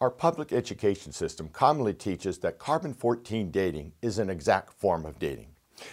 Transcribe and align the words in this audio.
Our 0.00 0.10
public 0.10 0.50
education 0.50 1.12
system 1.12 1.50
commonly 1.50 1.92
teaches 1.92 2.38
that 2.38 2.58
carbon-14 2.58 3.52
dating 3.52 3.92
is 4.00 4.18
an 4.18 4.30
exact 4.30 4.72
form 4.72 5.04
of 5.04 5.18
dating. 5.18 5.48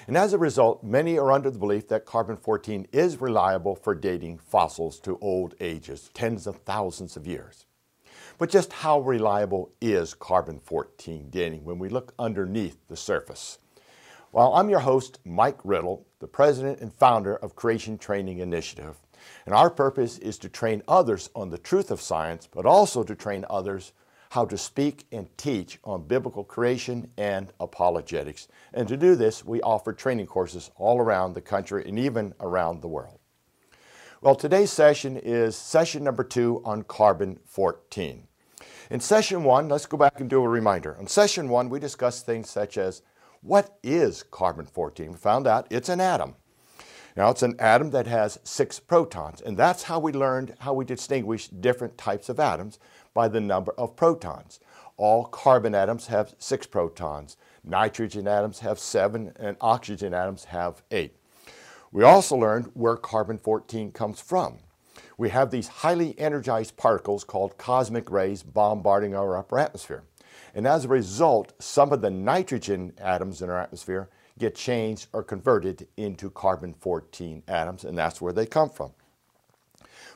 And 0.07 0.15
as 0.15 0.31
a 0.31 0.37
result, 0.37 0.81
many 0.81 1.19
are 1.19 1.29
under 1.29 1.51
the 1.51 1.59
belief 1.59 1.89
that 1.89 2.05
carbon-14 2.05 2.85
is 2.93 3.19
reliable 3.19 3.75
for 3.75 3.93
dating 3.93 4.37
fossils 4.37 4.97
to 5.01 5.17
old 5.19 5.55
ages, 5.59 6.09
tens 6.13 6.47
of 6.47 6.55
thousands 6.59 7.17
of 7.17 7.27
years. 7.27 7.65
But 8.37 8.49
just 8.49 8.71
how 8.71 9.01
reliable 9.01 9.73
is 9.81 10.13
carbon-14 10.13 11.29
dating 11.29 11.65
when 11.65 11.77
we 11.77 11.89
look 11.89 12.13
underneath 12.17 12.77
the 12.87 12.95
surface? 12.95 13.57
Well, 14.31 14.53
I'm 14.53 14.69
your 14.69 14.79
host, 14.79 15.19
Mike 15.25 15.59
Riddle, 15.65 16.07
the 16.19 16.27
president 16.27 16.79
and 16.79 16.93
founder 16.93 17.35
of 17.35 17.57
Creation 17.57 17.97
Training 17.97 18.39
Initiative. 18.39 18.95
And 19.47 19.55
our 19.55 19.69
purpose 19.69 20.17
is 20.17 20.37
to 20.39 20.49
train 20.49 20.83
others 20.89 21.29
on 21.33 21.51
the 21.51 21.57
truth 21.57 21.89
of 21.89 22.01
science, 22.01 22.49
but 22.53 22.65
also 22.65 23.01
to 23.01 23.15
train 23.15 23.45
others 23.49 23.93
how 24.31 24.43
to 24.43 24.57
speak 24.57 25.05
and 25.09 25.29
teach 25.37 25.79
on 25.85 26.05
biblical 26.05 26.43
creation 26.43 27.09
and 27.17 27.53
apologetics. 27.61 28.49
And 28.73 28.89
to 28.89 28.97
do 28.97 29.15
this, 29.15 29.45
we 29.45 29.61
offer 29.61 29.93
training 29.93 30.25
courses 30.25 30.69
all 30.75 30.99
around 30.99 31.33
the 31.33 31.39
country 31.39 31.85
and 31.87 31.97
even 31.97 32.33
around 32.41 32.81
the 32.81 32.89
world. 32.89 33.19
Well, 34.19 34.35
today's 34.35 34.69
session 34.69 35.15
is 35.15 35.55
session 35.55 36.03
number 36.03 36.25
two 36.25 36.61
on 36.65 36.83
carbon 36.83 37.39
14. 37.45 38.27
In 38.91 38.99
session 38.99 39.45
one, 39.45 39.69
let's 39.69 39.85
go 39.85 39.95
back 39.95 40.19
and 40.19 40.29
do 40.29 40.43
a 40.43 40.49
reminder. 40.49 40.97
In 40.99 41.07
session 41.07 41.47
one, 41.47 41.69
we 41.69 41.79
discussed 41.79 42.25
things 42.25 42.49
such 42.49 42.77
as 42.77 43.01
what 43.39 43.77
is 43.81 44.23
carbon 44.23 44.65
14? 44.65 45.13
We 45.13 45.17
found 45.17 45.47
out 45.47 45.67
it's 45.69 45.87
an 45.87 46.01
atom. 46.01 46.35
Now, 47.17 47.31
it's 47.31 47.41
an 47.41 47.55
atom 47.57 47.89
that 47.89 48.05
has 48.05 48.39
six 48.43 48.79
protons, 48.79 49.41
and 49.41 49.57
that's 49.57 49.81
how 49.81 49.97
we 49.97 50.11
learned 50.11 50.53
how 50.59 50.73
we 50.75 50.85
distinguish 50.85 51.47
different 51.47 51.97
types 51.97 52.29
of 52.29 52.39
atoms 52.39 52.77
by 53.15 53.27
the 53.27 53.41
number 53.41 53.73
of 53.75 53.95
protons. 53.95 54.59
All 54.97 55.25
carbon 55.25 55.73
atoms 55.73 56.05
have 56.07 56.35
six 56.37 56.67
protons. 56.67 57.35
Nitrogen 57.63 58.27
atoms 58.27 58.59
have 58.59 58.77
seven, 58.77 59.33
and 59.37 59.57
oxygen 59.61 60.13
atoms 60.13 60.43
have 60.45 60.83
eight. 60.91 61.15
We 61.91 62.03
also 62.03 62.35
learned 62.35 62.69
where 62.75 62.95
carbon-14 62.95 63.95
comes 63.95 64.21
from. 64.21 64.59
We 65.17 65.29
have 65.29 65.49
these 65.49 65.67
highly 65.67 66.17
energized 66.19 66.77
particles 66.77 67.23
called 67.23 67.57
cosmic 67.57 68.11
rays 68.11 68.43
bombarding 68.43 69.15
our 69.15 69.35
upper 69.37 69.57
atmosphere. 69.57 70.03
And 70.53 70.67
as 70.67 70.85
a 70.85 70.89
result, 70.89 71.53
some 71.57 71.91
of 71.91 72.01
the 72.01 72.11
nitrogen 72.11 72.93
atoms 72.99 73.41
in 73.41 73.49
our 73.49 73.57
atmosphere 73.57 74.07
get 74.37 74.55
changed 74.55 75.07
or 75.13 75.23
converted 75.23 75.87
into 75.97 76.29
carbon-14 76.29 77.43
atoms, 77.47 77.83
and 77.83 77.97
that's 77.97 78.21
where 78.21 78.33
they 78.33 78.45
come 78.45 78.69
from. 78.69 78.91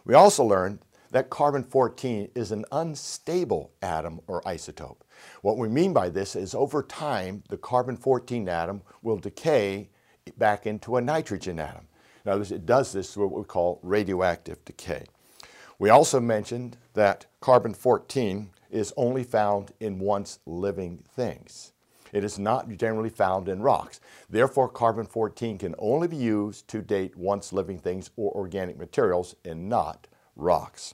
We 0.05 0.13
also 0.13 0.43
learned 0.43 0.79
that 1.11 1.29
carbon-14 1.29 2.31
is 2.35 2.51
an 2.51 2.65
unstable 2.71 3.71
atom 3.81 4.21
or 4.27 4.41
isotope. 4.43 4.97
What 5.41 5.57
we 5.57 5.67
mean 5.67 5.93
by 5.93 6.09
this 6.09 6.35
is 6.35 6.55
over 6.55 6.81
time, 6.81 7.43
the 7.49 7.57
carbon-14 7.57 8.47
atom 8.47 8.81
will 9.01 9.17
decay 9.17 9.89
back 10.37 10.65
into 10.65 10.95
a 10.95 11.01
nitrogen 11.01 11.59
atom. 11.59 11.87
Now, 12.25 12.37
it 12.37 12.65
does 12.65 12.93
this 12.93 13.13
through 13.13 13.27
what 13.27 13.39
we 13.39 13.45
call 13.45 13.79
radioactive 13.83 14.63
decay. 14.63 15.05
We 15.79 15.89
also 15.89 16.19
mentioned 16.19 16.77
that 16.93 17.25
carbon-14 17.39 18.47
is 18.69 18.93
only 18.95 19.23
found 19.23 19.71
in 19.79 19.99
once 19.99 20.39
living 20.45 21.03
things. 21.15 21.70
It 22.11 22.23
is 22.23 22.37
not 22.37 22.69
generally 22.69 23.09
found 23.09 23.47
in 23.47 23.61
rocks. 23.61 23.99
Therefore, 24.29 24.67
carbon-14 24.69 25.59
can 25.59 25.75
only 25.79 26.07
be 26.07 26.17
used 26.17 26.67
to 26.69 26.81
date 26.81 27.15
once 27.15 27.53
living 27.53 27.79
things 27.79 28.11
or 28.15 28.31
organic 28.33 28.77
materials 28.77 29.35
and 29.45 29.69
not 29.69 30.07
rocks. 30.35 30.93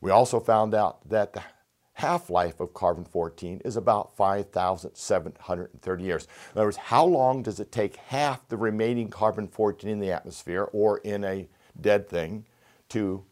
We 0.00 0.10
also 0.10 0.40
found 0.40 0.74
out 0.74 1.08
that 1.08 1.32
the 1.32 1.42
half-life 1.94 2.58
of 2.58 2.74
carbon-14 2.74 3.64
is 3.64 3.76
about 3.76 4.16
5,730 4.16 6.02
years. 6.02 6.24
In 6.24 6.58
other 6.58 6.66
words, 6.66 6.76
how 6.76 7.04
long 7.04 7.42
does 7.42 7.60
it 7.60 7.70
take 7.70 7.96
half 7.96 8.48
the 8.48 8.56
remaining 8.56 9.08
carbon-14 9.08 9.84
in 9.84 10.00
the 10.00 10.10
atmosphere 10.10 10.68
or 10.72 10.98
in 10.98 11.22
a 11.24 11.48
dead 11.80 12.08
thing 12.08 12.46
to 12.88 13.24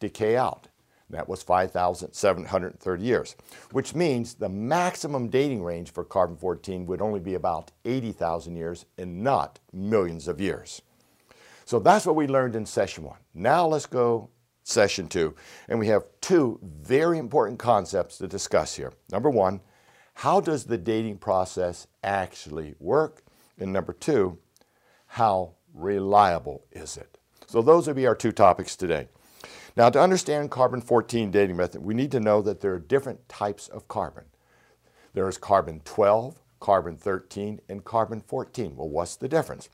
decay 0.00 0.36
out? 0.36 0.68
That 1.10 1.28
was 1.28 1.42
5,730 1.42 3.02
years, 3.02 3.36
which 3.72 3.94
means 3.94 4.34
the 4.34 4.48
maximum 4.48 5.28
dating 5.28 5.62
range 5.62 5.90
for 5.90 6.04
carbon-14 6.04 6.84
would 6.86 7.00
only 7.00 7.20
be 7.20 7.34
about 7.34 7.70
80,000 7.84 8.56
years 8.56 8.84
and 8.98 9.22
not 9.22 9.58
millions 9.72 10.28
of 10.28 10.40
years. 10.40 10.82
So 11.64 11.78
that's 11.78 12.06
what 12.06 12.16
we 12.16 12.26
learned 12.26 12.56
in 12.56 12.66
session 12.66 13.04
one. 13.04 13.18
Now 13.34 13.66
let's 13.66 13.86
go 13.86 14.30
session 14.62 15.08
two. 15.08 15.34
And 15.68 15.78
we 15.78 15.86
have 15.88 16.04
two 16.20 16.60
very 16.62 17.18
important 17.18 17.58
concepts 17.58 18.18
to 18.18 18.28
discuss 18.28 18.74
here. 18.74 18.92
Number 19.10 19.30
one, 19.30 19.60
how 20.14 20.40
does 20.40 20.64
the 20.64 20.78
dating 20.78 21.18
process 21.18 21.86
actually 22.02 22.74
work? 22.78 23.22
And 23.58 23.72
number 23.72 23.92
two, 23.92 24.38
how 25.06 25.54
reliable 25.74 26.64
is 26.72 26.96
it? 26.96 27.18
So 27.46 27.62
those 27.62 27.86
will 27.86 27.94
be 27.94 28.06
our 28.06 28.14
two 28.14 28.32
topics 28.32 28.76
today. 28.76 29.08
Now, 29.76 29.90
to 29.90 30.00
understand 30.00 30.50
carbon-14 30.50 31.30
dating 31.30 31.56
method, 31.56 31.82
we 31.82 31.94
need 31.94 32.10
to 32.12 32.20
know 32.20 32.42
that 32.42 32.60
there 32.60 32.74
are 32.74 32.78
different 32.78 33.28
types 33.28 33.68
of 33.68 33.88
carbon. 33.88 34.24
There 35.14 35.28
is 35.28 35.38
carbon-12, 35.38 36.36
carbon-13, 36.60 37.60
and 37.68 37.84
carbon-14. 37.84 38.74
Well, 38.74 38.88
what's 38.88 39.16
the 39.16 39.28
difference? 39.28 39.68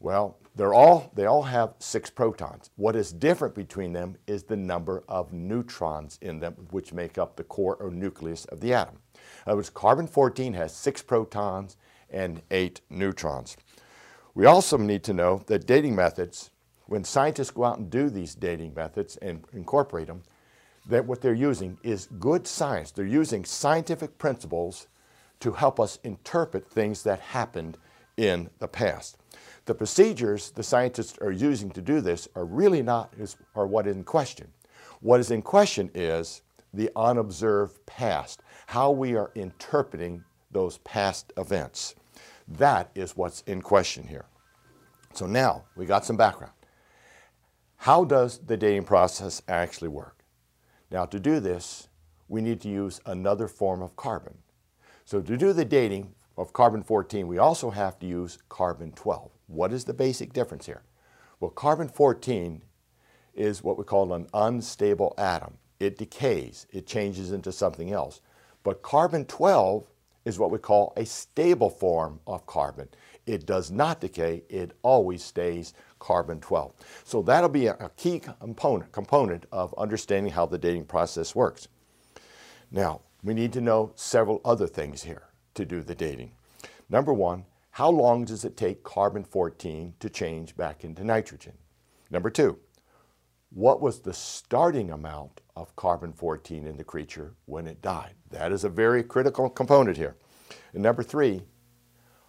Well, 0.00 0.38
they're 0.56 0.74
all, 0.74 1.10
they 1.14 1.26
all 1.26 1.42
have 1.42 1.74
six 1.78 2.10
protons. 2.10 2.70
What 2.76 2.94
is 2.94 3.12
different 3.12 3.54
between 3.54 3.92
them 3.92 4.16
is 4.26 4.44
the 4.44 4.56
number 4.56 5.02
of 5.08 5.32
neutrons 5.32 6.18
in 6.22 6.38
them, 6.40 6.54
which 6.70 6.92
make 6.92 7.18
up 7.18 7.36
the 7.36 7.44
core 7.44 7.76
or 7.76 7.90
nucleus 7.90 8.44
of 8.46 8.60
the 8.60 8.72
atom. 8.72 8.98
In 9.14 9.50
other 9.50 9.56
words, 9.56 9.70
carbon-14 9.70 10.54
has 10.54 10.74
six 10.74 11.02
protons 11.02 11.76
and 12.10 12.42
eight 12.50 12.80
neutrons. 12.88 13.56
We 14.34 14.46
also 14.46 14.76
need 14.76 15.02
to 15.04 15.12
know 15.12 15.42
that 15.46 15.66
dating 15.66 15.96
methods, 15.96 16.50
when 16.86 17.04
scientists 17.04 17.50
go 17.50 17.64
out 17.64 17.78
and 17.78 17.90
do 17.90 18.10
these 18.10 18.34
dating 18.34 18.74
methods 18.74 19.16
and 19.18 19.44
incorporate 19.52 20.06
them, 20.06 20.22
that 20.86 21.06
what 21.06 21.20
they're 21.20 21.32
using 21.32 21.78
is 21.82 22.08
good 22.18 22.46
science. 22.46 22.90
They're 22.90 23.06
using 23.06 23.44
scientific 23.44 24.18
principles 24.18 24.86
to 25.40 25.52
help 25.52 25.80
us 25.80 25.98
interpret 26.04 26.68
things 26.68 27.02
that 27.04 27.20
happened 27.20 27.78
in 28.16 28.50
the 28.58 28.68
past. 28.68 29.16
The 29.64 29.74
procedures 29.74 30.50
the 30.50 30.62
scientists 30.62 31.18
are 31.18 31.32
using 31.32 31.70
to 31.70 31.80
do 31.80 32.00
this 32.00 32.28
are 32.36 32.44
really 32.44 32.82
not 32.82 33.12
is, 33.18 33.36
are 33.54 33.66
what 33.66 33.86
is 33.86 33.96
in 33.96 34.04
question. 34.04 34.48
What 35.00 35.20
is 35.20 35.30
in 35.30 35.42
question 35.42 35.90
is 35.94 36.42
the 36.72 36.90
unobserved 36.96 37.84
past, 37.86 38.42
how 38.66 38.90
we 38.90 39.16
are 39.16 39.30
interpreting 39.34 40.22
those 40.50 40.78
past 40.78 41.32
events. 41.36 41.94
That 42.46 42.90
is 42.94 43.16
what's 43.16 43.42
in 43.42 43.62
question 43.62 44.06
here. 44.06 44.26
So 45.14 45.26
now 45.26 45.64
we 45.76 45.86
got 45.86 46.04
some 46.04 46.16
background. 46.16 46.52
How 47.76 48.04
does 48.04 48.38
the 48.38 48.56
dating 48.56 48.84
process 48.84 49.42
actually 49.48 49.88
work? 49.88 50.24
Now 50.90 51.04
to 51.06 51.20
do 51.20 51.40
this, 51.40 51.88
we 52.28 52.40
need 52.40 52.60
to 52.62 52.68
use 52.68 53.00
another 53.04 53.48
form 53.48 53.82
of 53.82 53.96
carbon. 53.96 54.38
So 55.04 55.20
to 55.20 55.36
do 55.36 55.52
the 55.52 55.64
dating 55.64 56.14
of 56.36 56.52
carbon-14, 56.52 57.26
we 57.26 57.38
also 57.38 57.70
have 57.70 57.98
to 57.98 58.06
use 58.06 58.38
carbon-12. 58.48 59.30
What 59.46 59.72
is 59.72 59.84
the 59.84 59.94
basic 59.94 60.32
difference 60.32 60.66
here? 60.66 60.82
Well, 61.40 61.50
carbon-14 61.50 62.62
is 63.34 63.62
what 63.62 63.76
we 63.76 63.84
call 63.84 64.14
an 64.14 64.26
unstable 64.32 65.14
atom. 65.18 65.58
It 65.78 65.98
decays, 65.98 66.66
it 66.70 66.86
changes 66.86 67.32
into 67.32 67.52
something 67.52 67.92
else. 67.92 68.20
But 68.62 68.82
carbon-12 68.82 69.86
is 70.24 70.38
what 70.38 70.50
we 70.50 70.58
call 70.58 70.94
a 70.96 71.04
stable 71.04 71.68
form 71.68 72.20
of 72.26 72.46
carbon. 72.46 72.88
It 73.26 73.44
does 73.44 73.70
not 73.70 74.00
decay, 74.00 74.44
it 74.48 74.72
always 74.82 75.22
stays 75.22 75.74
carbon-12. 76.04 76.72
So 77.04 77.22
that'll 77.22 77.48
be 77.48 77.66
a, 77.66 77.90
key 77.96 78.20
component, 78.20 78.92
component 78.92 79.46
of 79.50 79.74
understanding 79.78 80.32
how 80.34 80.44
the 80.44 80.58
dating 80.58 80.84
process 80.84 81.34
works. 81.34 81.68
Now, 82.70 83.00
we 83.22 83.32
need 83.32 83.54
to 83.54 83.62
know 83.62 83.92
several 83.94 84.42
other 84.44 84.66
things 84.66 85.02
here 85.02 85.22
to 85.54 85.64
do 85.64 85.80
the 85.82 85.94
dating. 85.94 86.32
Number 86.90 87.14
one, 87.14 87.46
how 87.70 87.88
long 87.88 88.26
does 88.26 88.44
it 88.44 88.54
take 88.54 88.84
carbon-14 88.84 89.94
to 89.98 90.10
change 90.10 90.54
back 90.56 90.84
into 90.84 91.02
nitrogen? 91.04 91.54
Number 92.10 92.28
two, 92.28 92.58
what 93.48 93.80
was 93.80 94.00
the 94.00 94.12
starting 94.12 94.90
amount 94.90 95.40
of 95.56 95.74
carbon-14 95.74 96.66
in 96.66 96.76
the 96.76 96.84
creature 96.84 97.32
when 97.46 97.66
it 97.66 97.80
died? 97.80 98.14
That 98.30 98.52
is 98.52 98.64
a 98.64 98.68
very 98.68 99.02
critical 99.02 99.48
component 99.48 99.96
here. 99.96 100.16
And 100.74 100.82
number 100.82 101.02
three, 101.02 101.44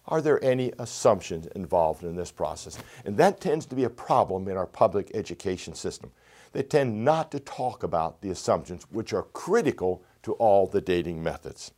are 0.08 0.20
there 0.20 0.42
any 0.44 0.72
assumptions 0.78 1.46
involved 1.48 2.04
in 2.04 2.16
this 2.16 2.30
process? 2.30 2.78
And 3.04 3.16
that 3.16 3.40
tends 3.40 3.66
to 3.66 3.74
be 3.74 3.84
a 3.84 3.90
problem 3.90 4.48
in 4.48 4.56
our 4.56 4.66
public 4.66 5.10
education 5.14 5.74
system. 5.74 6.12
They 6.52 6.62
tend 6.62 7.04
not 7.04 7.30
to 7.32 7.40
talk 7.40 7.82
about 7.82 8.22
the 8.22 8.30
assumptions 8.30 8.86
which 8.90 9.12
are 9.12 9.24
critical 9.24 10.02
to 10.22 10.32
all 10.34 10.66
the 10.66 10.80
dating 10.80 11.22
methods. 11.22 11.72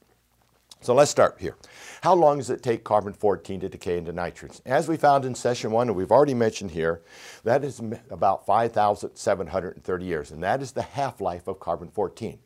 So 0.81 0.95
let's 0.95 1.11
start 1.11 1.39
here. 1.41 1.57
How 2.03 2.15
long 2.15 2.39
does 2.39 2.51
it 2.51 2.63
take 2.63 2.85
carbon-14 2.85 3.63
to 3.63 3.69
decay 3.69 3.99
into 3.99 4.13
nitrogen? 4.13 4.57
As 4.65 4.87
we 4.87 4.97
found 4.97 5.25
in 5.25 5.35
session 5.35 5.73
one, 5.73 5.89
and 5.89 5.97
we've 5.97 6.13
already 6.13 6.35
mentioned 6.35 6.71
here, 6.71 7.03
that 7.43 7.65
is 7.65 7.83
about 8.11 8.47
5,730 8.47 10.05
years, 10.05 10.31
and 10.31 10.43
that 10.45 10.63
is 10.63 10.73
the 10.73 10.83
half-life 10.83 11.49
of 11.49 11.59
carbon-14. 11.59 12.39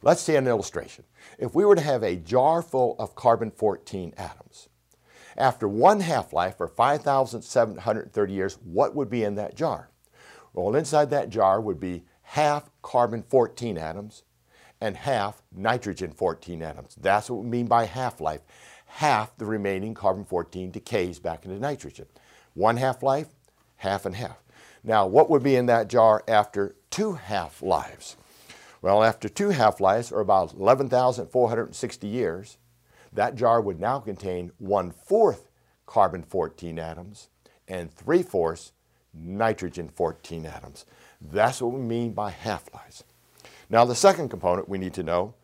Let's 0.00 0.22
see 0.22 0.36
an 0.36 0.46
illustration. 0.46 1.04
If 1.38 1.54
we 1.54 1.66
were 1.66 1.74
to 1.74 1.82
have 1.82 2.02
a 2.02 2.16
jar 2.16 2.62
full 2.62 2.96
of 2.98 3.14
carbon-14 3.14 4.14
atoms, 4.16 4.68
after 5.36 5.66
one 5.68 6.00
half-life, 6.00 6.60
or 6.60 6.68
5,730 6.68 8.32
years, 8.32 8.58
what 8.64 8.94
would 8.94 9.10
be 9.10 9.24
in 9.24 9.34
that 9.34 9.56
jar? 9.56 9.88
Well, 10.52 10.76
inside 10.76 11.10
that 11.10 11.30
jar 11.30 11.60
would 11.60 11.80
be 11.80 12.04
half 12.22 12.70
carbon-14 12.82 13.76
atoms 13.78 14.22
and 14.80 14.96
half 14.96 15.42
nitrogen-14 15.52 16.62
atoms. 16.62 16.96
That's 17.00 17.30
what 17.30 17.42
we 17.42 17.48
mean 17.48 17.66
by 17.66 17.86
half-life. 17.86 18.42
Half 18.86 19.36
the 19.38 19.46
remaining 19.46 19.94
carbon-14 19.94 20.70
decays 20.70 21.18
back 21.18 21.44
into 21.44 21.58
nitrogen. 21.58 22.06
One 22.54 22.76
half-life, 22.76 23.28
half 23.76 24.06
and 24.06 24.14
half. 24.14 24.42
Now, 24.84 25.06
what 25.06 25.30
would 25.30 25.42
be 25.42 25.56
in 25.56 25.66
that 25.66 25.88
jar 25.88 26.22
after 26.28 26.76
two 26.90 27.14
half-lives? 27.14 28.16
Well, 28.82 29.02
after 29.02 29.28
two 29.28 29.48
half-lives, 29.48 30.12
or 30.12 30.20
about 30.20 30.52
11,460 30.52 32.06
years, 32.06 32.58
that 33.14 33.36
jar 33.36 33.60
would 33.60 33.80
now 33.80 33.98
contain 34.00 34.52
one-fourth 34.58 35.48
carbon-14 35.86 36.78
atoms 36.78 37.28
and 37.68 37.92
three-fourths 37.92 38.72
nitrogen-14 39.14 40.44
atoms. 40.44 40.84
That's 41.20 41.62
what 41.62 41.72
we 41.72 41.80
mean 41.80 42.12
by 42.12 42.30
half-lives. 42.30 43.04
Now, 43.70 43.84
the 43.84 43.94
second 43.94 44.28
component 44.28 44.68
we 44.68 44.78
need 44.78 44.94
to 44.94 45.02
know, 45.02 45.34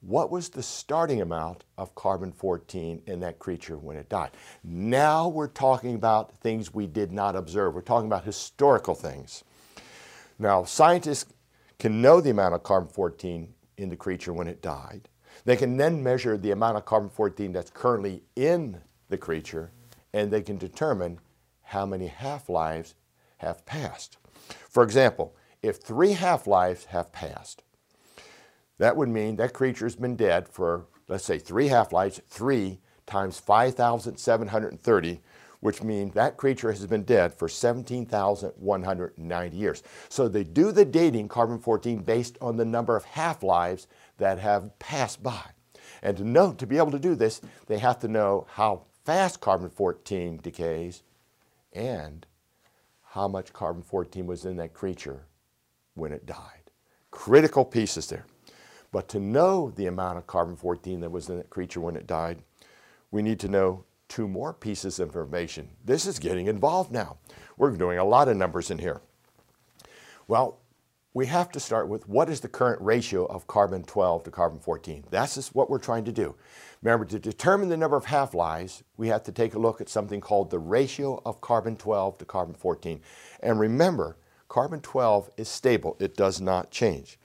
what 0.00 0.30
was 0.30 0.50
the 0.50 0.62
starting 0.62 1.20
amount 1.20 1.64
of 1.78 1.94
carbon-14 1.94 3.06
in 3.06 3.20
that 3.20 3.38
creature 3.38 3.78
when 3.78 3.96
it 3.96 4.08
died? 4.08 4.32
Now 4.62 5.28
we're 5.28 5.48
talking 5.48 5.94
about 5.94 6.36
things 6.38 6.74
we 6.74 6.86
did 6.86 7.12
not 7.12 7.36
observe. 7.36 7.74
We're 7.74 7.80
talking 7.80 8.06
about 8.06 8.24
historical 8.24 8.94
things. 8.94 9.44
Now, 10.38 10.64
scientists 10.64 11.32
can 11.78 12.02
know 12.02 12.20
the 12.20 12.30
amount 12.30 12.54
of 12.54 12.62
carbon-14 12.62 13.48
in 13.78 13.88
the 13.88 13.96
creature 13.96 14.32
when 14.32 14.46
it 14.46 14.60
died. 14.60 15.08
They 15.44 15.56
can 15.56 15.76
then 15.76 16.02
measure 16.02 16.38
the 16.38 16.52
amount 16.52 16.78
of 16.78 16.86
carbon-14 16.86 17.52
that's 17.52 17.70
currently 17.70 18.22
in 18.34 18.80
the 19.08 19.18
creature, 19.18 19.70
and 20.12 20.30
they 20.30 20.42
can 20.42 20.56
determine 20.56 21.18
how 21.62 21.84
many 21.84 22.06
half-lives 22.06 22.94
have 23.38 23.66
passed. 23.66 24.16
For 24.68 24.82
example, 24.82 25.34
if 25.62 25.76
three 25.76 26.12
half-lives 26.12 26.86
have 26.86 27.12
passed, 27.12 27.62
that 28.78 28.96
would 28.96 29.08
mean 29.08 29.36
that 29.36 29.52
creature 29.52 29.84
has 29.84 29.96
been 29.96 30.16
dead 30.16 30.48
for, 30.48 30.86
let's 31.08 31.24
say, 31.24 31.38
three 31.38 31.68
half-lives, 31.68 32.20
three 32.28 32.80
times 33.06 33.38
5,730, 33.38 35.20
which 35.60 35.82
means 35.82 36.14
that 36.14 36.36
creature 36.36 36.70
has 36.70 36.86
been 36.86 37.04
dead 37.04 37.32
for 37.32 37.48
17,190 37.48 39.56
years. 39.56 39.82
So 40.08 40.28
they 40.28 40.44
do 40.44 40.72
the 40.72 40.84
dating 40.84 41.28
carbon-14 41.28 42.04
based 42.04 42.36
on 42.40 42.56
the 42.56 42.64
number 42.64 42.96
of 42.96 43.04
half-lives 43.04 43.86
that 44.18 44.38
have 44.38 44.78
passed 44.78 45.22
by. 45.22 45.42
And 46.02 46.16
to 46.16 46.24
know, 46.24 46.52
to 46.52 46.66
be 46.66 46.78
able 46.78 46.90
to 46.92 46.98
do 46.98 47.14
this, 47.14 47.40
they 47.66 47.78
have 47.78 47.98
to 48.00 48.08
know 48.08 48.46
how 48.50 48.84
fast 49.04 49.40
carbon-14 49.40 50.42
decays 50.42 51.02
and 51.72 52.26
how 53.02 53.28
much 53.28 53.52
carbon-14 53.52 54.26
was 54.26 54.44
in 54.44 54.56
that 54.56 54.74
creature 54.74 55.26
when 55.94 56.12
it 56.12 56.26
died. 56.26 56.70
Critical 57.10 57.64
pieces 57.64 58.08
there. 58.08 58.26
But 58.92 59.08
to 59.08 59.20
know 59.20 59.70
the 59.70 59.86
amount 59.86 60.18
of 60.18 60.26
carbon-14 60.26 61.00
that 61.00 61.10
was 61.10 61.28
in 61.28 61.38
that 61.38 61.50
creature 61.50 61.80
when 61.80 61.96
it 61.96 62.06
died, 62.06 62.42
we 63.10 63.22
need 63.22 63.40
to 63.40 63.48
know 63.48 63.84
two 64.08 64.28
more 64.28 64.52
pieces 64.52 64.98
of 64.98 65.08
information. 65.08 65.68
This 65.84 66.06
is 66.06 66.18
getting 66.18 66.46
involved 66.46 66.92
now. 66.92 67.16
We're 67.56 67.70
doing 67.70 67.98
a 67.98 68.04
lot 68.04 68.28
of 68.28 68.36
numbers 68.36 68.70
in 68.70 68.78
here. 68.78 69.00
Well, 70.28 70.58
we 71.14 71.26
have 71.26 71.50
to 71.52 71.60
start 71.60 71.88
with 71.88 72.08
what 72.08 72.28
is 72.28 72.40
the 72.40 72.48
current 72.48 72.82
ratio 72.82 73.24
of 73.26 73.46
carbon-12 73.46 74.24
to 74.24 74.30
carbon-14. 74.32 75.04
That's 75.10 75.36
just 75.36 75.54
what 75.54 75.70
we're 75.70 75.78
trying 75.78 76.04
to 76.06 76.12
do. 76.12 76.34
Remember, 76.82 77.04
to 77.04 77.20
determine 77.20 77.68
the 77.68 77.76
number 77.76 77.96
of 77.96 78.06
half-lives, 78.06 78.82
we 78.96 79.06
have 79.08 79.22
to 79.22 79.32
take 79.32 79.54
a 79.54 79.58
look 79.60 79.80
at 79.80 79.88
something 79.88 80.20
called 80.20 80.50
the 80.50 80.58
ratio 80.58 81.22
of 81.24 81.40
carbon-12 81.40 82.18
to 82.18 82.24
carbon-14. 82.24 83.00
And 83.40 83.60
remember, 83.60 84.16
carbon-12 84.48 85.30
is 85.36 85.48
stable. 85.48 85.96
It 86.00 86.16
does 86.16 86.40
not 86.40 86.72
change. 86.72 87.20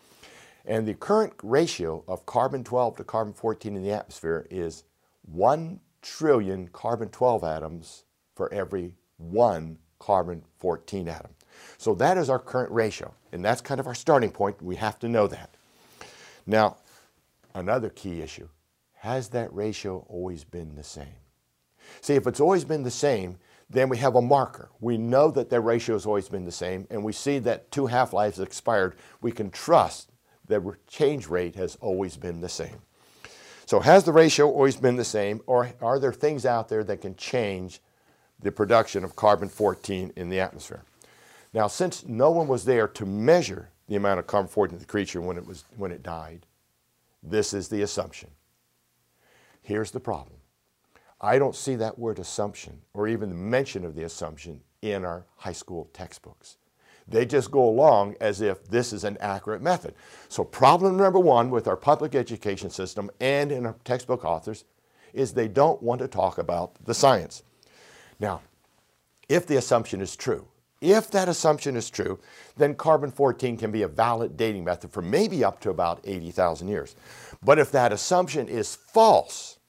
And 0.66 0.88
the 0.88 0.94
current 0.94 1.34
ratio 1.42 2.04
of 2.08 2.28
carbon-12 2.28 2.98
to 2.98 3.04
carbon-14 3.04 3.66
in 3.66 3.82
the 3.82 3.92
atmosphere 3.92 4.46
is 4.52 4.84
1 5.24 5.80
trillion 6.04 6.68
carbon-12 6.68 7.56
atoms 7.56 8.04
for 8.36 8.54
every 8.54 8.94
one 9.18 9.80
carbon-14 9.98 11.08
atom. 11.08 11.32
So 11.78 11.96
that 11.96 12.18
is 12.18 12.30
our 12.30 12.40
current 12.40 12.72
ratio, 12.72 13.14
and 13.32 13.44
that's 13.44 13.62
kind 13.62 13.80
of 13.80 13.88
our 13.88 13.96
starting 13.96 14.32
point. 14.32 14.62
We 14.62 14.76
have 14.78 15.00
to 15.00 15.08
know 15.08 15.28
that. 15.28 15.56
Now, 16.46 16.78
another 17.54 17.90
key 17.90 18.22
issue, 18.22 18.50
has 18.96 19.30
that 19.30 19.54
ratio 19.54 20.06
always 20.10 20.44
been 20.44 20.76
the 20.76 20.84
same? 20.84 21.16
See, 22.02 22.16
if 22.16 22.28
it's 22.28 22.40
always 22.40 22.66
been 22.66 22.84
the 22.84 22.92
same, 22.92 23.38
then 23.70 23.88
we 23.88 23.98
have 23.98 24.16
a 24.16 24.22
marker. 24.22 24.70
We 24.80 24.98
know 24.98 25.32
that 25.32 25.50
that 25.50 25.62
ratio 25.62 25.96
has 25.96 26.06
always 26.06 26.28
been 26.28 26.46
the 26.46 26.52
same, 26.52 26.88
and 26.90 27.04
we 27.04 27.14
see 27.14 27.40
that 27.40 27.72
two 27.72 27.86
half-lives 27.86 28.40
expired. 28.40 28.96
We 29.22 29.32
can 29.32 29.52
trust 29.52 30.12
that 30.48 30.64
the 30.64 30.76
change 30.88 31.28
rate 31.28 31.56
has 31.56 31.76
always 31.76 32.18
been 32.18 32.42
the 32.42 32.50
same. 32.50 32.82
So 33.66 33.80
has 33.80 34.04
the 34.04 34.12
ratio 34.12 34.48
always 34.48 34.76
been 34.76 34.96
the 34.96 35.04
same, 35.04 35.42
or 35.46 35.70
are 35.82 36.00
there 36.00 36.12
things 36.12 36.46
out 36.46 36.70
there 36.70 36.84
that 36.84 37.02
can 37.02 37.16
change 37.16 37.80
the 38.40 38.52
production 38.52 39.04
of 39.04 39.16
carbon-14 39.16 40.18
in 40.18 40.30
the 40.30 40.40
atmosphere? 40.40 40.82
Now, 41.54 41.68
since 41.68 42.06
no 42.06 42.30
one 42.32 42.48
was 42.48 42.66
there 42.66 42.88
to 42.88 43.06
measure 43.06 43.70
the 43.88 43.96
amount 43.96 44.20
of 44.20 44.28
carbon-14 44.28 44.74
in 44.74 44.80
the 44.80 44.86
creature 44.86 45.22
when 45.22 45.38
it, 45.38 45.46
was, 45.46 45.66
when 45.78 45.92
it 45.92 46.04
died, 46.04 46.46
this 47.24 47.54
is 47.54 47.68
the 47.68 47.82
assumption. 47.82 48.30
Here's 49.62 49.92
the 49.92 50.00
problem. 50.00 50.38
I 51.22 51.38
don't 51.38 51.56
see 51.56 51.76
that 51.76 52.00
word 52.00 52.20
assumption 52.20 52.82
or 52.94 53.08
even 53.08 53.30
the 53.30 53.36
mention 53.36 53.84
of 53.84 53.96
the 53.96 54.04
assumption 54.04 54.62
in 54.82 55.04
our 55.04 55.26
high 55.38 55.54
school 55.54 55.90
textbooks. 55.92 56.58
They 57.08 57.26
just 57.26 57.52
go 57.52 57.68
along 57.68 58.16
as 58.22 58.40
if 58.40 58.64
this 58.66 58.94
is 58.94 59.04
an 59.04 59.18
accurate 59.20 59.62
method. 59.62 59.96
So 60.30 60.44
problem 60.44 60.96
number 60.96 61.20
one 61.20 61.50
with 61.50 61.68
our 61.68 61.76
public 61.76 62.14
education 62.14 62.70
system 62.70 63.10
and 63.20 63.52
in 63.52 63.66
our 63.66 63.76
textbook 63.84 64.24
authors 64.24 64.64
is 65.14 65.34
they 65.34 65.48
don't 65.48 65.82
want 65.82 66.00
to 66.02 66.08
talk 66.08 66.38
about 66.38 66.76
the 66.86 66.94
science. 66.94 67.44
Now, 68.20 68.42
if 69.28 69.48
the 69.48 69.58
assumption 69.58 70.02
is 70.02 70.16
true, 70.16 70.48
if 70.82 71.12
that 71.12 71.28
assumption 71.28 71.76
is 71.76 71.90
true, 71.90 72.20
then 72.56 72.74
carbon-14 72.74 73.60
can 73.60 73.72
be 73.72 73.82
a 73.82 73.88
valid 73.88 74.38
dating 74.38 74.64
method 74.64 74.92
for 74.92 75.02
maybe 75.02 75.44
up 75.44 75.60
to 75.62 75.70
about 75.70 76.00
80,000 76.06 76.68
years. 76.68 76.96
But 77.44 77.60
if 77.60 77.72
that 77.72 77.92
assumption 77.92 78.48
is 78.48 78.76
false, 78.76 79.60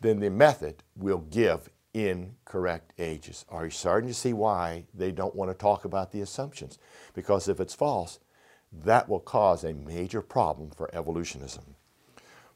then 0.00 0.20
the 0.20 0.30
method 0.30 0.82
will 0.96 1.18
give 1.30 1.68
incorrect 1.92 2.92
ages. 2.98 3.44
Are 3.48 3.64
you 3.64 3.70
starting 3.70 4.08
to 4.08 4.14
see 4.14 4.32
why 4.32 4.84
they 4.94 5.12
don't 5.12 5.34
want 5.34 5.50
to 5.50 5.54
talk 5.54 5.84
about 5.84 6.12
the 6.12 6.22
assumptions? 6.22 6.78
Because 7.14 7.48
if 7.48 7.60
it's 7.60 7.74
false, 7.74 8.18
that 8.72 9.08
will 9.08 9.20
cause 9.20 9.64
a 9.64 9.74
major 9.74 10.22
problem 10.22 10.70
for 10.70 10.94
evolutionism. 10.94 11.74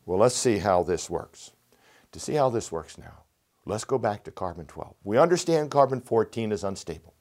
Well, 0.06 0.18
let's 0.18 0.36
see 0.36 0.58
how 0.58 0.82
this 0.82 1.10
works. 1.10 1.52
To 2.12 2.20
see 2.20 2.34
how 2.34 2.50
this 2.50 2.70
works 2.70 2.98
now, 2.98 3.24
let's 3.64 3.84
go 3.84 3.98
back 3.98 4.24
to 4.24 4.30
carbon-12. 4.30 4.94
We 5.04 5.16
understand 5.18 5.70
carbon-14 5.70 6.52
is 6.52 6.64
unstable 6.64 7.11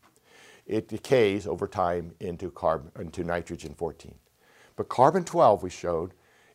it 0.65 0.87
decays 0.87 1.47
over 1.47 1.67
time 1.67 2.13
into, 2.19 2.51
carbon, 2.51 2.91
into 2.99 3.23
nitrogen-14. 3.23 4.13
But 4.75 4.89
carbon-12, 4.89 5.63
we 5.63 5.69
showed, 5.69 6.13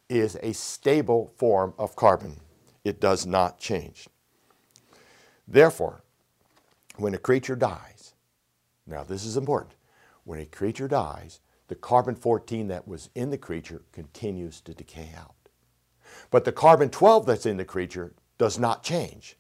is 0.08 0.36
a 0.42 0.52
stable 0.52 1.32
form 1.36 1.74
of 1.78 1.96
carbon. 1.96 2.40
It 2.84 3.00
does 3.00 3.26
not 3.26 3.58
change. 3.58 4.08
Therefore, 5.48 6.02
when 6.96 7.14
a 7.14 7.18
creature 7.18 7.56
dies, 7.56 8.14
now 8.86 9.04
this 9.04 9.24
is 9.24 9.36
important, 9.36 9.74
when 10.24 10.40
a 10.40 10.46
creature 10.46 10.88
dies, 10.88 11.40
the 11.68 11.74
carbon-14 11.74 12.68
that 12.68 12.86
was 12.86 13.10
in 13.14 13.30
the 13.30 13.38
creature 13.38 13.82
continues 13.92 14.60
to 14.60 14.74
decay 14.74 15.10
out. 15.16 15.34
But 16.30 16.44
the 16.44 16.52
carbon-12 16.52 17.26
that's 17.26 17.46
in 17.46 17.56
the 17.56 17.64
creature 17.64 18.14
does 18.38 18.58
not 18.58 18.82
change. 18.82 19.36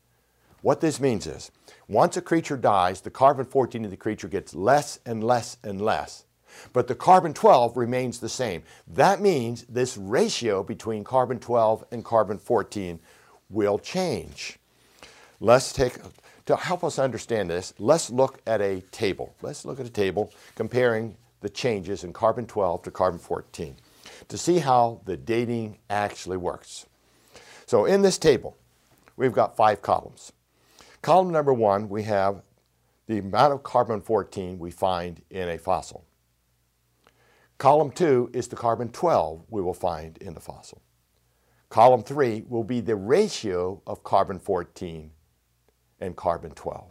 What 0.66 0.80
this 0.80 0.98
means 0.98 1.28
is, 1.28 1.52
once 1.86 2.16
a 2.16 2.20
creature 2.20 2.56
dies, 2.56 3.00
the 3.00 3.08
carbon-14 3.08 3.76
in 3.76 3.88
the 3.88 3.96
creature 3.96 4.26
gets 4.26 4.52
less 4.52 4.98
and 5.06 5.22
less 5.22 5.58
and 5.62 5.80
less. 5.80 6.24
But 6.72 6.88
the 6.88 6.96
carbon-12 6.96 7.76
remains 7.76 8.18
the 8.18 8.28
same. 8.28 8.64
That 8.88 9.20
means 9.20 9.62
this 9.68 9.96
ratio 9.96 10.64
between 10.64 11.04
carbon-12 11.04 11.84
and 11.92 12.04
carbon-14 12.04 12.98
will 13.48 13.78
change. 13.78 14.58
Let's 15.38 15.72
take, 15.72 15.98
to 16.46 16.56
help 16.56 16.82
us 16.82 16.98
understand 16.98 17.48
this, 17.48 17.72
let's 17.78 18.10
look 18.10 18.40
at 18.44 18.60
a 18.60 18.80
table. 18.90 19.36
Let's 19.42 19.64
look 19.64 19.78
at 19.78 19.86
a 19.86 19.90
table 19.90 20.32
comparing 20.56 21.16
the 21.42 21.48
changes 21.48 22.02
in 22.02 22.12
carbon-12 22.12 22.82
to 22.82 22.90
carbon-14 22.90 23.74
to 24.26 24.36
see 24.36 24.58
how 24.58 25.00
the 25.04 25.16
dating 25.16 25.78
actually 25.88 26.38
works. 26.38 26.86
So 27.66 27.84
in 27.84 28.02
this 28.02 28.18
table, 28.18 28.56
we've 29.16 29.32
got 29.32 29.56
five 29.56 29.80
columns. 29.80 30.32
Column 31.06 31.30
number 31.30 31.54
one, 31.54 31.88
we 31.88 32.02
have 32.02 32.42
the 33.06 33.18
amount 33.18 33.52
of 33.52 33.62
carbon-14 33.62 34.58
we 34.58 34.72
find 34.72 35.22
in 35.30 35.48
a 35.48 35.56
fossil. 35.56 36.04
Column 37.58 37.92
2 37.92 38.30
is 38.32 38.48
the 38.48 38.56
carbon-12 38.56 39.44
we 39.48 39.62
will 39.62 39.72
find 39.72 40.18
in 40.18 40.34
the 40.34 40.40
fossil. 40.40 40.82
Column 41.68 42.02
3 42.02 42.46
will 42.48 42.64
be 42.64 42.80
the 42.80 42.96
ratio 42.96 43.80
of 43.86 44.02
carbon-14 44.02 45.10
and 46.00 46.16
carbon-12. 46.16 46.88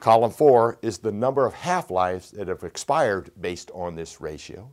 Column 0.00 0.32
4 0.32 0.80
is 0.82 0.98
the 0.98 1.12
number 1.12 1.46
of 1.46 1.54
half-lives 1.54 2.32
that 2.32 2.48
have 2.48 2.64
expired 2.64 3.30
based 3.40 3.70
on 3.74 3.94
this 3.94 4.20
ratio. 4.20 4.72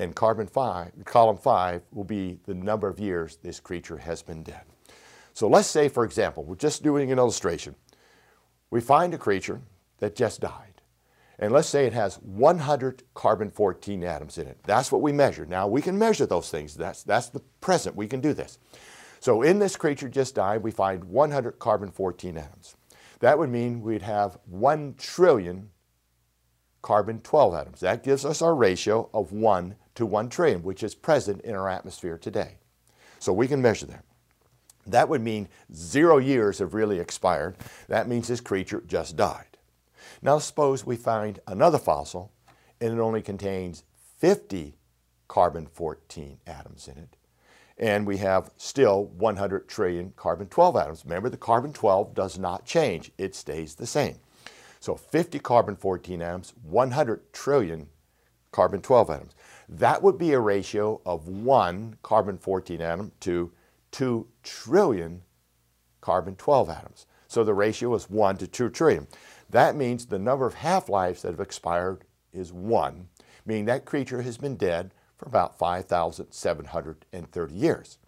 And 0.00 0.16
carbon 0.16 0.48
five, 0.48 0.90
column 1.04 1.38
5 1.38 1.82
will 1.92 2.02
be 2.02 2.40
the 2.46 2.54
number 2.54 2.88
of 2.88 2.98
years 2.98 3.36
this 3.36 3.60
creature 3.60 3.98
has 3.98 4.20
been 4.20 4.42
dead. 4.42 4.64
So 5.40 5.48
let's 5.48 5.68
say, 5.68 5.88
for 5.88 6.04
example, 6.04 6.44
we're 6.44 6.54
just 6.54 6.82
doing 6.82 7.10
an 7.10 7.18
illustration. 7.18 7.74
We 8.68 8.82
find 8.82 9.14
a 9.14 9.16
creature 9.16 9.62
that 9.96 10.14
just 10.14 10.42
died. 10.42 10.82
And 11.38 11.50
let's 11.50 11.66
say 11.66 11.86
it 11.86 11.94
has 11.94 12.16
100 12.16 13.04
carbon-14 13.14 14.04
atoms 14.04 14.36
in 14.36 14.46
it. 14.46 14.58
That's 14.64 14.92
what 14.92 15.00
we 15.00 15.12
measure. 15.12 15.46
Now, 15.46 15.66
we 15.66 15.80
can 15.80 15.98
measure 15.98 16.26
those 16.26 16.50
things. 16.50 16.74
That's, 16.74 17.04
that's 17.04 17.30
the 17.30 17.40
present. 17.62 17.96
We 17.96 18.06
can 18.06 18.20
do 18.20 18.34
this. 18.34 18.58
So 19.20 19.40
in 19.40 19.58
this 19.58 19.76
creature 19.76 20.10
just 20.10 20.34
died, 20.34 20.62
we 20.62 20.72
find 20.72 21.04
100 21.04 21.58
carbon-14 21.58 22.36
atoms. 22.36 22.76
That 23.20 23.38
would 23.38 23.48
mean 23.48 23.80
we'd 23.80 24.02
have 24.02 24.36
1 24.44 24.96
trillion 24.98 25.70
carbon-12 26.82 27.58
atoms. 27.58 27.80
That 27.80 28.04
gives 28.04 28.26
us 28.26 28.42
our 28.42 28.54
ratio 28.54 29.08
of 29.14 29.32
1 29.32 29.74
to 29.94 30.04
1 30.04 30.28
trillion, 30.28 30.62
which 30.62 30.82
is 30.82 30.94
present 30.94 31.40
in 31.40 31.54
our 31.54 31.70
atmosphere 31.70 32.18
today. 32.18 32.58
So 33.18 33.32
we 33.32 33.48
can 33.48 33.62
measure 33.62 33.86
that. 33.86 34.04
That 34.90 35.08
would 35.08 35.20
mean 35.20 35.48
zero 35.72 36.18
years 36.18 36.58
have 36.58 36.74
really 36.74 36.98
expired. 36.98 37.56
That 37.88 38.08
means 38.08 38.28
this 38.28 38.40
creature 38.40 38.82
just 38.86 39.16
died. 39.16 39.58
Now 40.22 40.38
suppose 40.38 40.84
we 40.84 40.96
find 40.96 41.40
another 41.46 41.78
fossil 41.78 42.32
and 42.80 42.92
it 42.92 43.00
only 43.00 43.22
contains 43.22 43.84
50 44.18 44.76
carbon-14 45.28 46.38
atoms 46.46 46.88
in 46.88 46.98
it. 46.98 47.16
And 47.78 48.06
we 48.06 48.18
have 48.18 48.50
still 48.56 49.06
100 49.06 49.68
trillion 49.68 50.12
carbon-12 50.16 50.82
atoms. 50.82 51.04
Remember, 51.04 51.30
the 51.30 51.36
carbon-12 51.38 52.14
does 52.14 52.38
not 52.38 52.66
change. 52.66 53.10
It 53.16 53.34
stays 53.34 53.74
the 53.74 53.86
same. 53.86 54.16
So 54.80 54.96
50 54.96 55.38
carbon-14 55.38 56.20
atoms, 56.20 56.52
100 56.62 57.32
trillion 57.32 57.88
carbon-12 58.52 59.14
atoms. 59.14 59.34
That 59.68 60.02
would 60.02 60.18
be 60.18 60.32
a 60.32 60.40
ratio 60.40 61.00
of 61.06 61.28
one 61.28 61.96
carbon-14 62.02 62.80
atom 62.80 63.12
to 63.20 63.52
2 63.92 64.26
trillion 64.42 65.22
carbon-12 66.00 66.76
atoms. 66.76 67.06
So 67.28 67.44
the 67.44 67.54
ratio 67.54 67.94
is 67.94 68.10
1 68.10 68.38
to 68.38 68.46
2 68.46 68.70
trillion. 68.70 69.06
That 69.50 69.76
means 69.76 70.06
the 70.06 70.18
number 70.18 70.46
of 70.46 70.54
half-lives 70.54 71.22
that 71.22 71.30
have 71.32 71.40
expired 71.40 72.04
is 72.32 72.52
1, 72.52 73.08
meaning 73.44 73.64
that 73.66 73.84
creature 73.84 74.22
has 74.22 74.38
been 74.38 74.56
dead 74.56 74.92
for 75.16 75.26
about 75.26 75.58
5,730 75.58 77.54
years. 77.54 77.98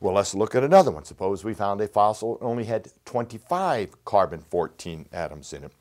Well, 0.00 0.14
let's 0.14 0.34
look 0.34 0.54
at 0.54 0.64
another 0.64 0.90
one. 0.90 1.04
Suppose 1.04 1.44
we 1.44 1.54
found 1.54 1.80
a 1.80 1.88
fossil 1.88 2.38
only 2.40 2.64
had 2.64 2.92
25 3.04 4.04
carbon-14 4.04 5.06
atoms 5.12 5.52
in 5.52 5.64
it, 5.64 5.72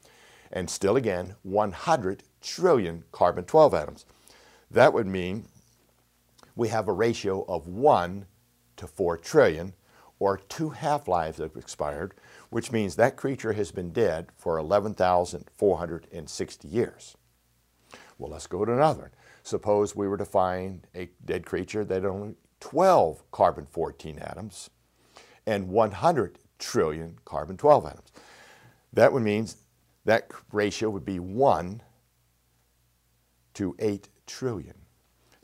and 0.51 0.69
still 0.69 0.95
again 0.95 1.35
100 1.43 2.23
trillion 2.41 3.03
carbon-12 3.11 3.73
atoms. 3.73 4.05
That 4.71 4.93
would 4.93 5.07
mean 5.07 5.47
we 6.55 6.69
have 6.69 6.87
a 6.87 6.93
ratio 6.93 7.43
of 7.47 7.67
1 7.67 8.25
to 8.83 8.87
4 8.87 9.17
trillion, 9.17 9.73
or 10.19 10.37
two 10.37 10.69
half-lives 10.69 11.39
have 11.39 11.55
expired, 11.55 12.13
which 12.49 12.71
means 12.71 12.95
that 12.95 13.17
creature 13.17 13.53
has 13.53 13.71
been 13.71 13.91
dead 13.91 14.27
for 14.37 14.57
11,460 14.57 16.67
years. 16.67 17.17
Well, 18.17 18.31
let's 18.31 18.47
go 18.47 18.65
to 18.65 18.73
another. 18.73 19.11
Suppose 19.41 19.95
we 19.95 20.07
were 20.07 20.17
to 20.17 20.25
find 20.25 20.85
a 20.93 21.09
dead 21.25 21.45
creature 21.45 21.83
that 21.83 22.03
had 22.03 22.05
only 22.05 22.35
12 22.59 23.31
carbon-14 23.31 24.21
atoms 24.21 24.69
and 25.45 25.69
100 25.69 26.39
trillion 26.59 27.17
carbon-12 27.25 27.89
atoms. 27.89 28.11
That 28.93 29.11
would 29.11 29.23
mean 29.23 29.47
that 30.05 30.31
ratio 30.51 30.89
would 30.89 31.05
be 31.05 31.19
1 31.19 31.81
to 33.55 33.75
8 33.79 34.07
trillion. 34.27 34.75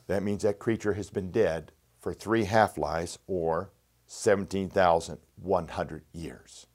That 0.06 0.22
means 0.22 0.42
that 0.42 0.58
creature 0.58 0.94
has 0.94 1.10
been 1.10 1.30
dead 1.30 1.72
for 2.00 2.14
three 2.14 2.44
half-lives 2.44 3.18
or 3.26 3.70
17,100 4.06 6.04
years. 6.12 6.66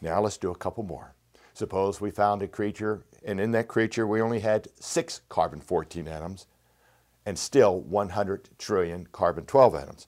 Now 0.00 0.20
let's 0.20 0.38
do 0.38 0.50
a 0.50 0.56
couple 0.56 0.84
more. 0.84 1.14
Suppose 1.52 2.00
we 2.00 2.10
found 2.10 2.42
a 2.42 2.48
creature, 2.48 3.04
and 3.24 3.40
in 3.40 3.52
that 3.52 3.68
creature 3.68 4.06
we 4.06 4.20
only 4.20 4.40
had 4.40 4.68
six 4.78 5.22
carbon-14 5.28 6.06
atoms, 6.06 6.46
and 7.24 7.38
still 7.38 7.80
100 7.80 8.50
trillion 8.58 9.06
carbon-12 9.10 9.82
atoms. 9.82 10.06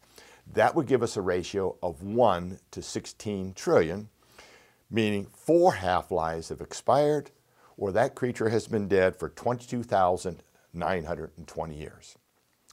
That 0.52 0.75
would 0.75 0.87
give 0.87 1.02
us 1.02 1.16
a 1.16 1.23
ratio 1.23 1.76
of 1.83 2.02
1 2.02 2.59
to 2.71 2.83
16 2.83 3.54
trillion, 3.54 4.11
meaning 4.90 5.26
four 5.26 5.75
half-lives 5.75 6.50
have 6.50 6.61
expired, 6.61 7.30
or 7.76 7.90
that 7.92 8.14
creature 8.14 8.49
has 8.49 8.68
been 8.68 8.88
dead 8.88 9.16
for 9.16 9.28
22,920 9.28 11.75
years. 11.75 12.16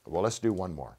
Well, 0.05 0.23
let's 0.23 0.39
do 0.39 0.53
one 0.53 0.73
more. 0.73 0.97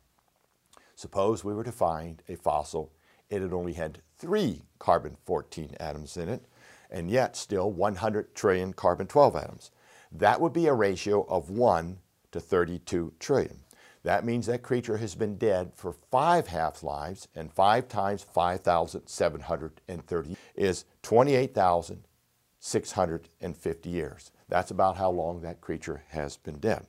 Suppose 0.97 1.45
we 1.45 1.55
were 1.55 1.63
to 1.63 1.73
find 1.73 2.23
a 2.27 2.35
fossil, 2.37 2.91
it 3.29 3.43
had 3.43 3.53
only 3.53 3.75
had 3.75 4.01
three 4.19 4.63
carbon-14 4.79 5.77
atoms 5.79 6.17
in 6.17 6.31
it, 6.31 6.47
and 6.91 7.11
yet 7.11 7.37
still 7.37 7.71
100 7.71 8.35
trillion 8.35 8.73
carbon-12 8.73 9.43
atoms. 9.43 9.71
That 10.11 10.41
would 10.41 10.55
be 10.55 10.67
a 10.67 10.73
ratio 10.73 11.25
of 11.25 11.51
1 11.51 11.99
to 12.33 12.41
32 12.41 13.13
trillion. 13.19 13.59
That 14.05 14.25
means 14.25 14.47
that 14.47 14.63
creature 14.63 14.97
has 14.97 15.15
been 15.15 15.37
dead 15.37 15.73
for 15.75 15.93
five 15.93 16.47
half-lives, 16.47 17.29
and 17.35 17.53
5 17.53 17.89
times 17.89 18.23
5,730 18.23 20.37
is 20.55 20.87
28,650 21.03 23.91
years. 23.91 24.31
That's 24.49 24.71
about 24.71 24.97
how 24.97 25.11
long 25.11 25.43
that 25.43 25.61
creature 25.61 26.05
has 26.09 26.39
been 26.39 26.59
dead. 26.59 26.87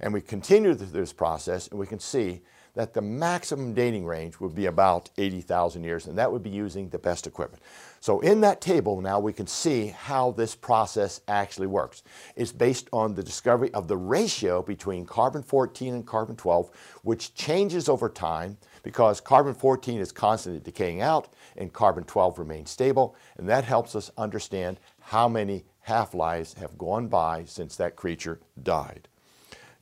And 0.00 0.12
we 0.12 0.20
continue 0.20 0.74
this 0.74 1.14
process, 1.14 1.68
and 1.68 1.78
we 1.78 1.86
can 1.86 2.00
see 2.00 2.42
that 2.78 2.94
the 2.94 3.02
maximum 3.02 3.74
dating 3.74 4.06
range 4.06 4.38
would 4.38 4.54
be 4.54 4.66
about 4.66 5.10
80,000 5.18 5.82
years, 5.82 6.06
and 6.06 6.16
that 6.16 6.30
would 6.30 6.44
be 6.44 6.48
using 6.48 6.88
the 6.88 6.98
best 7.00 7.26
equipment. 7.26 7.60
So 7.98 8.20
in 8.20 8.40
that 8.42 8.60
table 8.60 9.00
now 9.00 9.18
we 9.18 9.32
can 9.32 9.48
see 9.48 9.88
how 9.88 10.30
this 10.30 10.54
process 10.54 11.20
actually 11.26 11.66
works. 11.66 12.04
It's 12.36 12.52
based 12.52 12.88
on 12.92 13.16
the 13.16 13.22
discovery 13.24 13.74
of 13.74 13.88
the 13.88 13.96
ratio 13.96 14.62
between 14.62 15.06
carbon-14 15.06 15.92
and 15.92 16.06
carbon-12, 16.06 16.70
which 17.02 17.34
changes 17.34 17.88
over 17.88 18.08
time 18.08 18.56
because 18.84 19.20
carbon-14 19.20 19.98
is 19.98 20.12
constantly 20.12 20.60
decaying 20.60 21.02
out 21.02 21.34
and 21.56 21.72
carbon-12 21.72 22.38
remains 22.38 22.70
stable, 22.70 23.16
and 23.38 23.48
that 23.48 23.64
helps 23.64 23.96
us 23.96 24.12
understand 24.16 24.78
how 25.00 25.28
many 25.28 25.64
half-lives 25.80 26.54
have 26.54 26.78
gone 26.78 27.08
by 27.08 27.42
since 27.44 27.74
that 27.74 27.96
creature 27.96 28.38
died. 28.62 29.08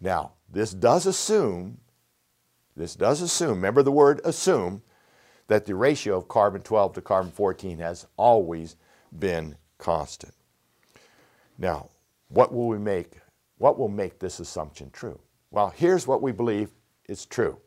Now, 0.00 0.32
this 0.50 0.72
does 0.72 1.04
assume 1.04 1.76
this 2.76 2.94
does 2.94 3.22
assume, 3.22 3.50
remember 3.50 3.82
the 3.82 3.90
word 3.90 4.20
assume, 4.24 4.82
that 5.48 5.64
the 5.64 5.74
ratio 5.74 6.16
of 6.16 6.28
carbon-12 6.28 6.94
to 6.94 7.00
carbon-14 7.00 7.78
has 7.78 8.06
always 8.16 8.76
been 9.16 9.56
constant. 9.78 10.34
Now, 11.58 11.90
what 12.28 12.52
will 12.52 12.68
we 12.68 12.78
make, 12.78 13.20
what 13.58 13.78
will 13.78 13.88
make 13.88 14.18
this 14.18 14.40
assumption 14.40 14.90
true? 14.90 15.20
Well, 15.50 15.72
here's 15.74 16.06
what 16.06 16.20
we 16.20 16.32
believe 16.32 16.70
is 17.08 17.24
true. 17.24 17.58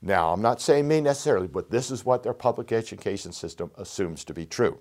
Now, 0.00 0.32
I'm 0.32 0.42
not 0.42 0.60
saying 0.60 0.86
me 0.86 1.00
necessarily, 1.00 1.48
but 1.48 1.70
this 1.70 1.90
is 1.90 2.04
what 2.04 2.22
their 2.22 2.34
public 2.34 2.70
education 2.70 3.32
system 3.32 3.70
assumes 3.76 4.24
to 4.24 4.34
be 4.34 4.46
true. 4.46 4.78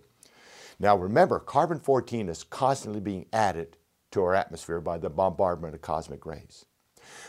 Now, 0.80 0.96
remember, 0.96 1.40
carbon-14 1.40 2.30
is 2.30 2.44
constantly 2.44 3.02
being 3.02 3.26
added 3.34 3.78
to 4.12 4.22
our 4.24 4.36
atmosphere 4.36 4.80
by 4.80 4.98
the 4.98 5.10
bombardment 5.10 5.74
of 5.74 5.82
cosmic 5.82 6.26
rays. 6.26 6.66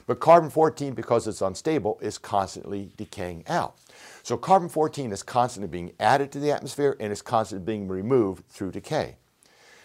But 0.06 0.20
carbon-14, 0.20 0.94
because 0.94 1.26
it's 1.26 1.42
unstable, 1.42 1.98
is 2.00 2.18
constantly 2.18 2.90
decaying 2.96 3.44
out. 3.48 3.76
So 4.22 4.36
carbon-14 4.36 5.12
is 5.12 5.22
constantly 5.22 5.68
being 5.68 5.92
added 5.98 6.32
to 6.32 6.38
the 6.38 6.52
atmosphere 6.52 6.96
and 7.00 7.12
is 7.12 7.22
constantly 7.22 7.64
being 7.64 7.88
removed 7.88 8.48
through 8.48 8.72
decay. 8.72 9.16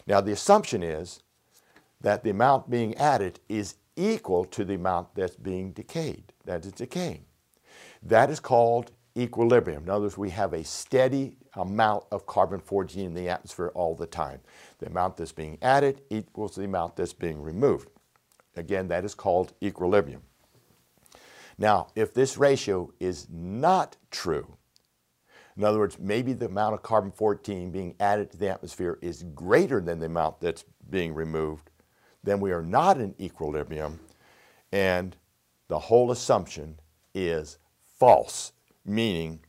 Now 0.08 0.22
the 0.22 0.32
assumption 0.32 0.84
is 0.84 1.22
that 2.02 2.24
the 2.24 2.32
amount 2.32 2.70
being 2.70 2.96
added 2.98 3.40
is 3.48 3.76
equal 3.96 4.46
to 4.46 4.66
the 4.66 4.76
amount 4.76 5.14
that's 5.16 5.36
being 5.36 5.72
decayed, 5.72 6.34
that 6.46 6.66
is 6.66 6.72
decaying. 6.72 7.26
That 8.02 8.30
is 8.32 8.40
called 8.40 8.92
equilibrium. 9.18 9.84
In 9.84 9.90
other 9.90 10.04
words, 10.04 10.18
we 10.18 10.30
have 10.32 10.54
a 10.54 10.64
steady 10.64 11.38
amount 11.56 12.06
of 12.12 12.26
carbon-14 12.26 12.96
in 12.98 13.14
the 13.14 13.30
atmosphere 13.30 13.72
all 13.76 13.94
the 13.94 14.08
time. 14.08 14.40
The 14.80 14.88
amount 14.88 15.18
that's 15.18 15.34
being 15.34 15.58
added 15.62 16.02
equals 16.10 16.56
the 16.56 16.64
amount 16.64 16.96
that's 16.96 17.14
being 17.14 17.42
removed. 17.42 17.90
Again, 18.56 18.88
that 18.90 19.06
is 19.06 19.16
called 19.16 19.54
equilibrium. 19.64 20.22
Now, 21.58 21.88
if 21.96 22.14
this 22.14 22.38
ratio 22.38 22.92
is 23.00 23.28
not 23.30 23.98
true, 24.10 24.58
in 25.56 25.64
other 25.64 25.80
words, 25.80 26.00
maybe 26.00 26.34
the 26.34 26.46
amount 26.46 26.74
of 26.74 26.82
carbon-14 26.82 27.72
being 27.72 27.96
added 28.00 28.32
to 28.32 28.38
the 28.38 28.50
atmosphere 28.50 28.98
is 29.02 29.24
greater 29.36 29.82
than 29.82 30.00
the 30.00 30.06
amount 30.06 30.40
that's 30.40 30.66
being 30.90 31.14
removed, 31.14 31.70
then 32.24 32.40
we 32.40 32.52
are 32.52 32.62
not 32.62 33.00
in 33.00 33.16
equilibrium, 33.20 34.00
and 34.72 35.16
the 35.68 35.80
whole 35.80 36.12
assumption 36.12 36.80
is 37.14 37.58
false, 38.00 38.54
meaning 38.86 39.40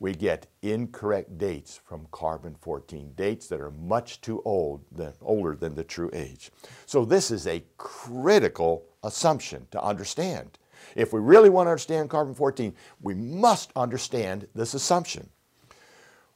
we 0.00 0.12
get 0.12 0.46
incorrect 0.62 1.38
dates 1.38 1.80
from 1.84 2.06
carbon 2.10 2.56
14, 2.60 3.12
dates 3.14 3.46
that 3.48 3.60
are 3.60 3.70
much 3.70 4.20
too 4.20 4.42
old, 4.44 4.84
than, 4.92 5.12
older 5.22 5.54
than 5.54 5.74
the 5.74 5.84
true 5.84 6.10
age. 6.12 6.50
So 6.86 7.04
this 7.04 7.30
is 7.30 7.46
a 7.46 7.64
critical 7.78 8.84
assumption 9.02 9.66
to 9.70 9.82
understand. 9.82 10.58
If 10.96 11.12
we 11.12 11.20
really 11.20 11.48
want 11.48 11.66
to 11.66 11.70
understand 11.70 12.10
carbon 12.10 12.34
14, 12.34 12.74
we 13.00 13.14
must 13.14 13.70
understand 13.76 14.46
this 14.54 14.74
assumption. 14.74 15.30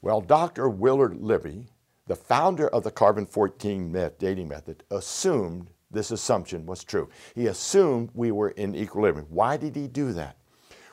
Well, 0.01 0.21
Dr. 0.21 0.69
Willard 0.69 1.21
Libby, 1.21 1.67
the 2.07 2.17
founder 2.17 2.69
of 2.69 2.85
the 2.85 2.91
carbon 2.91 3.27
14 3.27 3.93
dating 4.19 4.49
method, 4.49 4.85
assumed 4.91 5.69
this 5.91 6.11
assumption 6.11 6.67
was 6.67 6.85
true. 6.85 7.09
He 7.35 7.47
assumed 7.47 8.11
we 8.15 8.31
were 8.31 8.51
in 8.51 8.75
equilibrium. 8.77 9.27
Why 9.31 9.57
did 9.57 9.75
he 9.75 9.89
do 9.89 10.13
that? 10.13 10.37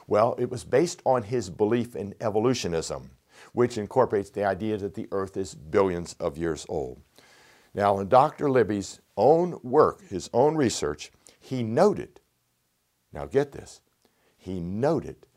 Well, 0.08 0.36
it 0.38 0.50
was 0.50 0.64
based 0.64 1.02
on 1.06 1.24
his 1.24 1.50
belief 1.50 1.96
in 1.96 2.14
evolutionism, 2.22 3.12
which 3.54 3.78
incorporates 3.78 4.30
the 4.30 4.44
idea 4.44 4.78
that 4.78 4.94
the 4.94 5.08
earth 5.12 5.38
is 5.38 5.56
billions 5.56 6.16
of 6.20 6.38
years 6.38 6.66
old. 6.70 7.02
Now, 7.74 8.00
in 8.00 8.08
Dr. 8.08 8.50
Libby's 8.50 9.02
own 9.18 9.60
work, 9.64 10.08
his 10.08 10.30
own 10.34 10.56
research, 10.56 11.12
he 11.40 11.64
noted, 11.64 12.22
now 13.12 13.26
get 13.26 13.52
this, 13.52 13.82
he 14.38 14.60
noted 14.60 15.28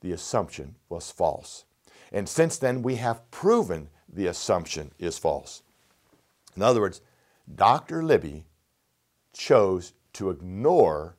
the 0.00 0.12
assumption 0.12 0.76
was 0.88 1.10
false. 1.10 1.64
And 2.12 2.28
since 2.28 2.58
then, 2.58 2.82
we 2.82 2.96
have 2.96 3.30
proven 3.30 3.88
the 4.08 4.26
assumption 4.26 4.92
is 4.98 5.18
false. 5.18 5.62
In 6.56 6.62
other 6.62 6.80
words, 6.80 7.00
Dr. 7.54 8.02
Libby 8.02 8.44
chose 9.32 9.92
to 10.14 10.30
ignore 10.30 11.16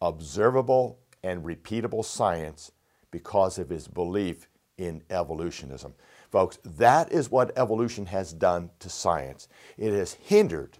observable 0.00 0.98
and 1.22 1.44
repeatable 1.44 2.04
science 2.04 2.72
because 3.10 3.58
of 3.58 3.68
his 3.68 3.88
belief 3.88 4.48
in 4.78 5.02
evolutionism. 5.10 5.94
Folks, 6.30 6.58
that 6.64 7.10
is 7.12 7.30
what 7.30 7.56
evolution 7.56 8.06
has 8.06 8.32
done 8.32 8.70
to 8.78 8.90
science. 8.90 9.48
It 9.78 9.92
has 9.92 10.14
hindered 10.14 10.78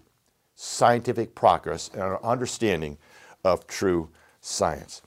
scientific 0.55 1.35
progress 1.35 1.89
and 1.93 2.01
our 2.01 2.23
understanding 2.23 2.97
of 3.43 3.67
true 3.67 4.09
science. 4.41 5.01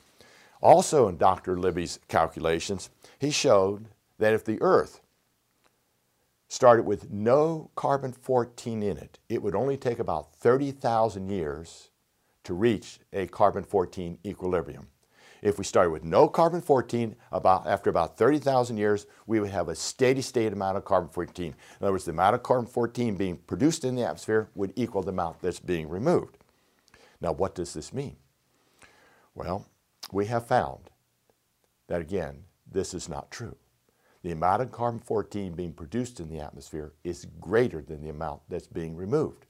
Also, 0.63 1.09
in 1.09 1.17
Dr. 1.17 1.59
Libby's 1.59 1.99
calculations, 2.09 2.91
he 3.19 3.31
showed 3.31 3.87
that 4.19 4.35
if 4.35 4.45
the 4.45 4.61
Earth 4.61 5.01
started 6.49 6.85
with 6.85 7.11
no 7.11 7.71
carbon 7.77 8.13
14 8.13 8.83
in 8.83 8.97
it, 8.99 9.19
it 9.29 9.43
would 9.43 9.55
only 9.55 9.77
take 9.77 9.99
about 9.99 10.35
30,000 10.35 11.31
years 11.31 11.91
to 12.45 12.55
reach 12.55 12.99
a 13.13 13.27
carbon 13.29 13.63
14 13.63 14.19
equilibrium. 14.25 14.89
If 15.43 15.59
we 15.59 15.65
started 15.65 15.91
with 15.91 16.05
no 16.05 16.29
carbon 16.29 16.61
14, 16.61 17.17
about, 17.33 17.67
after 17.67 17.89
about 17.89 18.19
30,000 18.19 18.77
years, 18.77 19.07
we 19.27 19.41
would 19.41 19.51
have 19.51 19.69
a 19.69 19.75
steady 19.75 20.21
state 20.21 20.53
amount 20.53 20.77
of 20.77 20.85
carbon 20.85 21.09
14. 21.09 21.47
In 21.47 21.55
other 21.81 21.93
words, 21.93 22.05
the 22.05 22.11
amount 22.11 22.35
of 22.35 22.43
carbon 22.43 22.67
14 22.67 23.17
being 23.17 23.37
produced 23.37 23.85
in 23.85 23.95
the 23.95 24.05
atmosphere 24.05 24.51
would 24.55 24.73
equal 24.77 25.03
the 25.03 25.11
amount 25.11 25.41
that's 25.41 25.61
being 25.61 25.89
removed. 25.89 26.37
Now, 27.21 27.33
what 27.33 27.55
does 27.55 27.73
this 27.73 27.93
mean? 27.93 28.17
Well, 29.35 29.67
we 30.13 30.27
have 30.27 30.47
found 30.47 30.91
that 31.89 32.01
again, 32.01 32.45
this 32.71 32.95
is 32.95 33.09
not 33.09 33.31
true. 33.31 33.57
The 34.23 34.33
amount 34.33 34.63
of 34.63 34.73
carbon 34.73 35.01
14 35.01 35.53
being 35.53 35.73
produced 35.73 36.21
in 36.21 36.29
the 36.29 36.41
atmosphere 36.41 36.93
is 37.05 37.27
greater 37.41 37.81
than 37.81 38.03
the 38.03 38.11
amount 38.11 38.43
that's 38.49 38.67
being 38.67 38.95
removed. 38.95 39.47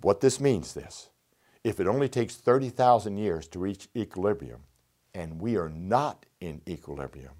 What 0.00 0.20
this 0.20 0.40
means 0.40 0.74
this 0.74 1.10
if 1.66 1.80
it 1.80 1.88
only 1.88 2.08
takes 2.08 2.36
30,000 2.36 3.16
years 3.16 3.48
to 3.48 3.58
reach 3.58 3.88
equilibrium, 3.96 4.60
and 5.12 5.40
we 5.40 5.56
are 5.56 5.68
not 5.68 6.24
in 6.40 6.60
equilibrium, 6.68 7.32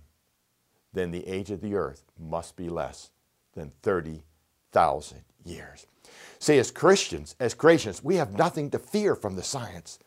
then 0.93 1.13
the 1.13 1.25
age 1.29 1.53
of 1.53 1.61
the 1.61 1.77
earth 1.77 2.03
must 2.19 2.57
be 2.57 2.69
less 2.69 3.11
than 3.55 3.71
30,000 3.85 5.23
years. 5.45 5.87
See, 6.41 6.59
as 6.59 6.73
Christians, 6.73 7.37
as 7.39 7.55
creationists, 7.55 8.03
we 8.03 8.17
have 8.17 8.37
nothing 8.37 8.69
to 8.71 8.81
fear 8.81 9.15
from 9.15 9.37
the 9.37 9.45
science. 9.45 10.01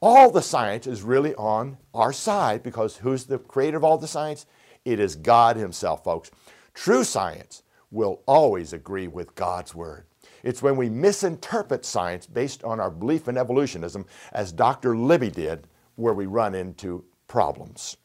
All 0.00 0.30
the 0.30 0.40
science 0.40 0.86
is 0.86 1.02
really 1.02 1.34
on 1.34 1.78
our 1.92 2.12
side 2.12 2.62
because 2.62 2.98
who's 2.98 3.24
the 3.24 3.38
creator 3.38 3.78
of 3.78 3.82
all 3.82 3.98
the 3.98 4.06
science? 4.06 4.46
It 4.84 5.00
is 5.00 5.16
God 5.16 5.56
Himself, 5.56 6.04
folks. 6.04 6.30
True 6.74 7.02
science 7.02 7.64
will 7.90 8.22
always 8.26 8.72
agree 8.72 9.08
with 9.08 9.34
God's 9.34 9.74
Word. 9.74 10.04
It's 10.44 10.62
when 10.62 10.76
we 10.76 10.90
misinterpret 10.90 11.84
science 11.84 12.26
based 12.26 12.62
on 12.62 12.78
our 12.78 12.90
belief 12.90 13.26
in 13.28 13.38
evolutionism, 13.38 14.04
as 14.32 14.52
Dr. 14.52 14.96
Libby 14.96 15.30
did, 15.30 15.66
where 15.96 16.14
we 16.14 16.26
run 16.26 16.54
into 16.54 17.04
problems. 17.26 17.96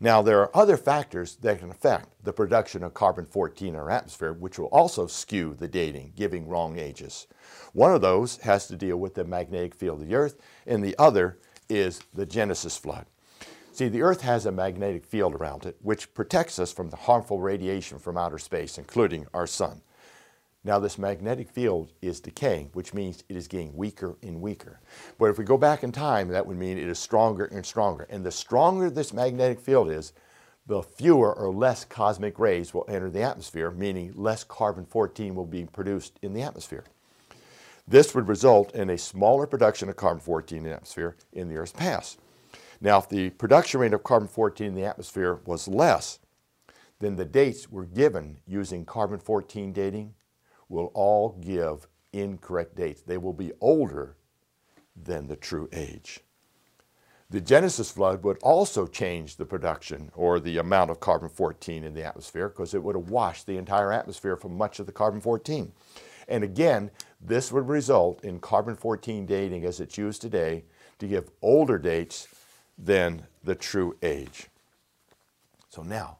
Now, 0.00 0.20
there 0.20 0.40
are 0.40 0.56
other 0.56 0.76
factors 0.76 1.36
that 1.42 1.60
can 1.60 1.70
affect 1.70 2.24
the 2.24 2.32
production 2.32 2.82
of 2.82 2.94
carbon 2.94 3.26
14 3.26 3.68
in 3.68 3.76
our 3.76 3.90
atmosphere, 3.90 4.32
which 4.32 4.58
will 4.58 4.66
also 4.66 5.06
skew 5.06 5.54
the 5.54 5.68
dating, 5.68 6.14
giving 6.16 6.48
wrong 6.48 6.78
ages. 6.78 7.26
One 7.72 7.94
of 7.94 8.00
those 8.00 8.38
has 8.38 8.66
to 8.68 8.76
deal 8.76 8.96
with 8.96 9.14
the 9.14 9.24
magnetic 9.24 9.74
field 9.74 10.00
of 10.00 10.08
the 10.08 10.14
Earth, 10.14 10.40
and 10.66 10.82
the 10.82 10.96
other 10.98 11.38
is 11.68 12.00
the 12.14 12.26
Genesis 12.26 12.76
flood. 12.76 13.06
See, 13.72 13.88
the 13.88 14.02
Earth 14.02 14.22
has 14.22 14.46
a 14.46 14.52
magnetic 14.52 15.04
field 15.04 15.34
around 15.34 15.66
it, 15.66 15.76
which 15.82 16.12
protects 16.14 16.58
us 16.58 16.72
from 16.72 16.90
the 16.90 16.96
harmful 16.96 17.38
radiation 17.38 17.98
from 17.98 18.16
outer 18.16 18.38
space, 18.38 18.78
including 18.78 19.26
our 19.32 19.46
sun. 19.46 19.82
Now, 20.62 20.78
this 20.78 20.98
magnetic 20.98 21.48
field 21.48 21.92
is 22.02 22.20
decaying, 22.20 22.70
which 22.74 22.92
means 22.92 23.24
it 23.28 23.36
is 23.36 23.48
getting 23.48 23.74
weaker 23.74 24.16
and 24.22 24.42
weaker. 24.42 24.80
But 25.18 25.30
if 25.30 25.38
we 25.38 25.44
go 25.44 25.56
back 25.56 25.82
in 25.82 25.90
time, 25.90 26.28
that 26.28 26.46
would 26.46 26.58
mean 26.58 26.76
it 26.76 26.88
is 26.88 26.98
stronger 26.98 27.46
and 27.46 27.64
stronger. 27.64 28.06
And 28.10 28.24
the 28.24 28.30
stronger 28.30 28.90
this 28.90 29.14
magnetic 29.14 29.58
field 29.58 29.90
is, 29.90 30.12
the 30.66 30.82
fewer 30.82 31.32
or 31.32 31.50
less 31.50 31.86
cosmic 31.86 32.38
rays 32.38 32.74
will 32.74 32.84
enter 32.88 33.08
the 33.08 33.22
atmosphere, 33.22 33.70
meaning 33.70 34.12
less 34.14 34.44
carbon 34.44 34.84
14 34.84 35.34
will 35.34 35.46
be 35.46 35.64
produced 35.64 36.18
in 36.20 36.34
the 36.34 36.42
atmosphere. 36.42 36.84
This 37.88 38.14
would 38.14 38.28
result 38.28 38.74
in 38.74 38.90
a 38.90 38.98
smaller 38.98 39.46
production 39.46 39.88
of 39.88 39.96
carbon 39.96 40.20
14 40.20 40.58
in 40.58 40.64
the 40.64 40.74
atmosphere 40.74 41.16
in 41.32 41.48
the 41.48 41.56
Earth's 41.56 41.72
past. 41.72 42.20
Now, 42.82 42.98
if 42.98 43.08
the 43.08 43.30
production 43.30 43.80
rate 43.80 43.94
of 43.94 44.04
carbon 44.04 44.28
14 44.28 44.66
in 44.66 44.74
the 44.74 44.84
atmosphere 44.84 45.40
was 45.44 45.66
less, 45.66 46.18
then 47.00 47.16
the 47.16 47.24
dates 47.24 47.70
were 47.70 47.86
given 47.86 48.36
using 48.46 48.84
carbon 48.84 49.18
14 49.18 49.72
dating 49.72 50.14
will 50.70 50.90
all 50.94 51.36
give 51.42 51.86
incorrect 52.14 52.76
dates. 52.76 53.02
They 53.02 53.18
will 53.18 53.34
be 53.34 53.52
older 53.60 54.16
than 54.96 55.26
the 55.26 55.36
true 55.36 55.68
age. 55.72 56.20
The 57.28 57.40
Genesis 57.40 57.90
flood 57.90 58.24
would 58.24 58.38
also 58.42 58.86
change 58.86 59.36
the 59.36 59.44
production 59.44 60.10
or 60.14 60.40
the 60.40 60.58
amount 60.58 60.90
of 60.90 60.98
carbon 60.98 61.28
14 61.28 61.84
in 61.84 61.94
the 61.94 62.04
atmosphere 62.04 62.48
because 62.48 62.74
it 62.74 62.82
would 62.82 62.96
have 62.96 63.10
washed 63.10 63.46
the 63.46 63.56
entire 63.56 63.92
atmosphere 63.92 64.36
from 64.36 64.56
much 64.56 64.80
of 64.80 64.86
the 64.86 64.92
carbon 64.92 65.20
14. 65.20 65.70
And 66.26 66.42
again, 66.42 66.90
this 67.20 67.52
would 67.52 67.68
result 67.68 68.24
in 68.24 68.40
carbon 68.40 68.74
14 68.74 69.26
dating 69.26 69.64
as 69.64 69.78
it's 69.78 69.98
used 69.98 70.22
today 70.22 70.64
to 70.98 71.06
give 71.06 71.30
older 71.40 71.78
dates 71.78 72.26
than 72.76 73.26
the 73.44 73.54
true 73.54 73.96
age. 74.02 74.48
So 75.68 75.82
now, 75.82 76.18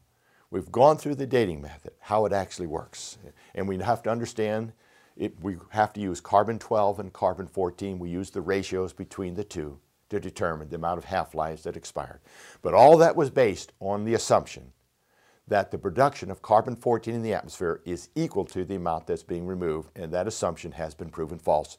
We've 0.51 0.71
gone 0.71 0.97
through 0.97 1.15
the 1.15 1.25
dating 1.25 1.61
method, 1.61 1.93
how 1.99 2.25
it 2.25 2.33
actually 2.33 2.67
works. 2.67 3.17
And 3.55 3.67
we 3.67 3.77
have 3.77 4.03
to 4.03 4.11
understand 4.11 4.73
it, 5.17 5.33
we 5.41 5.57
have 5.69 5.93
to 5.93 6.01
use 6.01 6.21
carbon 6.21 6.59
12 6.59 6.99
and 6.99 7.13
carbon 7.13 7.47
14. 7.47 7.99
We 7.99 8.09
use 8.09 8.29
the 8.29 8.41
ratios 8.41 8.93
between 8.93 9.33
the 9.33 9.43
two 9.43 9.79
to 10.09 10.19
determine 10.19 10.69
the 10.69 10.75
amount 10.75 10.97
of 10.97 11.05
half-lives 11.05 11.63
that 11.63 11.77
expired. 11.77 12.19
But 12.61 12.73
all 12.73 12.97
that 12.97 13.15
was 13.15 13.29
based 13.29 13.71
on 13.79 14.03
the 14.03 14.13
assumption 14.13 14.73
that 15.47 15.71
the 15.71 15.77
production 15.77 16.29
of 16.31 16.41
carbon 16.41 16.75
14 16.75 17.13
in 17.13 17.21
the 17.23 17.33
atmosphere 17.33 17.81
is 17.85 18.09
equal 18.15 18.45
to 18.45 18.63
the 18.63 18.75
amount 18.75 19.07
that's 19.07 19.23
being 19.23 19.45
removed, 19.45 19.89
and 19.95 20.11
that 20.11 20.27
assumption 20.27 20.71
has 20.73 20.93
been 20.93 21.09
proven 21.09 21.39
false 21.39 21.77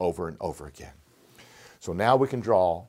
over 0.00 0.28
and 0.28 0.36
over 0.40 0.66
again. 0.66 0.92
So 1.80 1.92
now 1.92 2.16
we 2.16 2.28
can 2.28 2.40
draw 2.40 2.86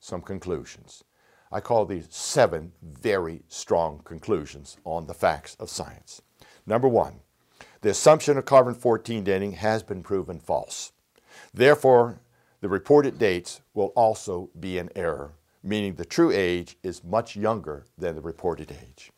some 0.00 0.20
conclusions. 0.20 1.04
I 1.52 1.60
call 1.60 1.84
these 1.84 2.06
seven 2.10 2.72
very 2.82 3.42
strong 3.48 4.00
conclusions 4.04 4.78
on 4.84 5.06
the 5.06 5.14
facts 5.14 5.54
of 5.60 5.68
science. 5.68 6.22
Number 6.66 6.88
one, 6.88 7.20
the 7.82 7.90
assumption 7.90 8.38
of 8.38 8.46
carbon 8.46 8.74
14 8.74 9.22
dating 9.22 9.52
has 9.52 9.82
been 9.82 10.02
proven 10.02 10.38
false. 10.38 10.92
Therefore, 11.52 12.20
the 12.60 12.68
reported 12.68 13.18
dates 13.18 13.60
will 13.74 13.92
also 13.96 14.48
be 14.58 14.78
in 14.78 14.88
error, 14.96 15.32
meaning 15.62 15.94
the 15.94 16.04
true 16.04 16.30
age 16.30 16.76
is 16.82 17.04
much 17.04 17.36
younger 17.36 17.84
than 17.98 18.14
the 18.14 18.20
reported 18.22 18.70
age. 18.70 19.12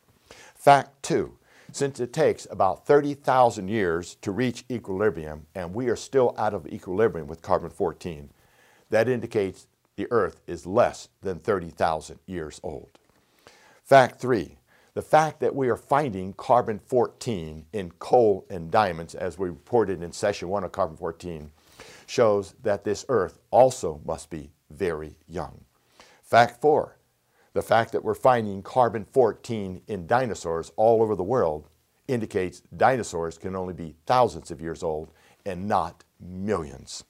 Fact 0.55 1.01
two, 1.03 1.37
since 1.71 1.99
it 1.99 2.11
takes 2.11 2.47
about 2.49 2.85
30,000 2.85 3.67
years 3.67 4.15
to 4.21 4.31
reach 4.31 4.65
equilibrium 4.69 5.45
and 5.55 5.73
we 5.73 5.87
are 5.87 5.95
still 5.95 6.33
out 6.37 6.53
of 6.53 6.67
equilibrium 6.67 7.27
with 7.27 7.41
carbon 7.41 7.69
14, 7.69 8.29
that 8.89 9.07
indicates 9.07 9.67
the 9.95 10.07
Earth 10.11 10.41
is 10.47 10.65
less 10.65 11.09
than 11.21 11.39
30,000 11.39 12.19
years 12.25 12.59
old. 12.63 12.99
Fact 13.83 14.19
three, 14.19 14.57
the 14.93 15.01
fact 15.01 15.39
that 15.41 15.55
we 15.55 15.69
are 15.69 15.77
finding 15.77 16.33
carbon 16.33 16.79
14 16.79 17.65
in 17.73 17.91
coal 17.99 18.45
and 18.49 18.71
diamonds, 18.71 19.13
as 19.13 19.37
we 19.37 19.49
reported 19.49 20.01
in 20.01 20.11
session 20.11 20.49
one 20.49 20.63
of 20.63 20.71
carbon 20.71 20.97
14, 20.97 21.51
shows 22.07 22.55
that 22.63 22.83
this 22.83 23.05
Earth 23.09 23.39
also 23.51 24.01
must 24.05 24.29
be 24.29 24.51
very 24.69 25.17
young. 25.27 25.65
Fact 26.23 26.61
four, 26.61 26.97
the 27.53 27.61
fact 27.61 27.91
that 27.91 28.03
we're 28.03 28.15
finding 28.15 28.61
carbon 28.61 29.05
14 29.11 29.81
in 29.87 30.07
dinosaurs 30.07 30.71
all 30.75 31.01
over 31.01 31.15
the 31.15 31.23
world 31.23 31.69
indicates 32.07 32.61
dinosaurs 32.75 33.37
can 33.37 33.55
only 33.55 33.73
be 33.73 33.95
thousands 34.05 34.51
of 34.51 34.61
years 34.61 34.83
old 34.83 35.11
and 35.45 35.67
not 35.67 36.03
millions. 36.19 37.03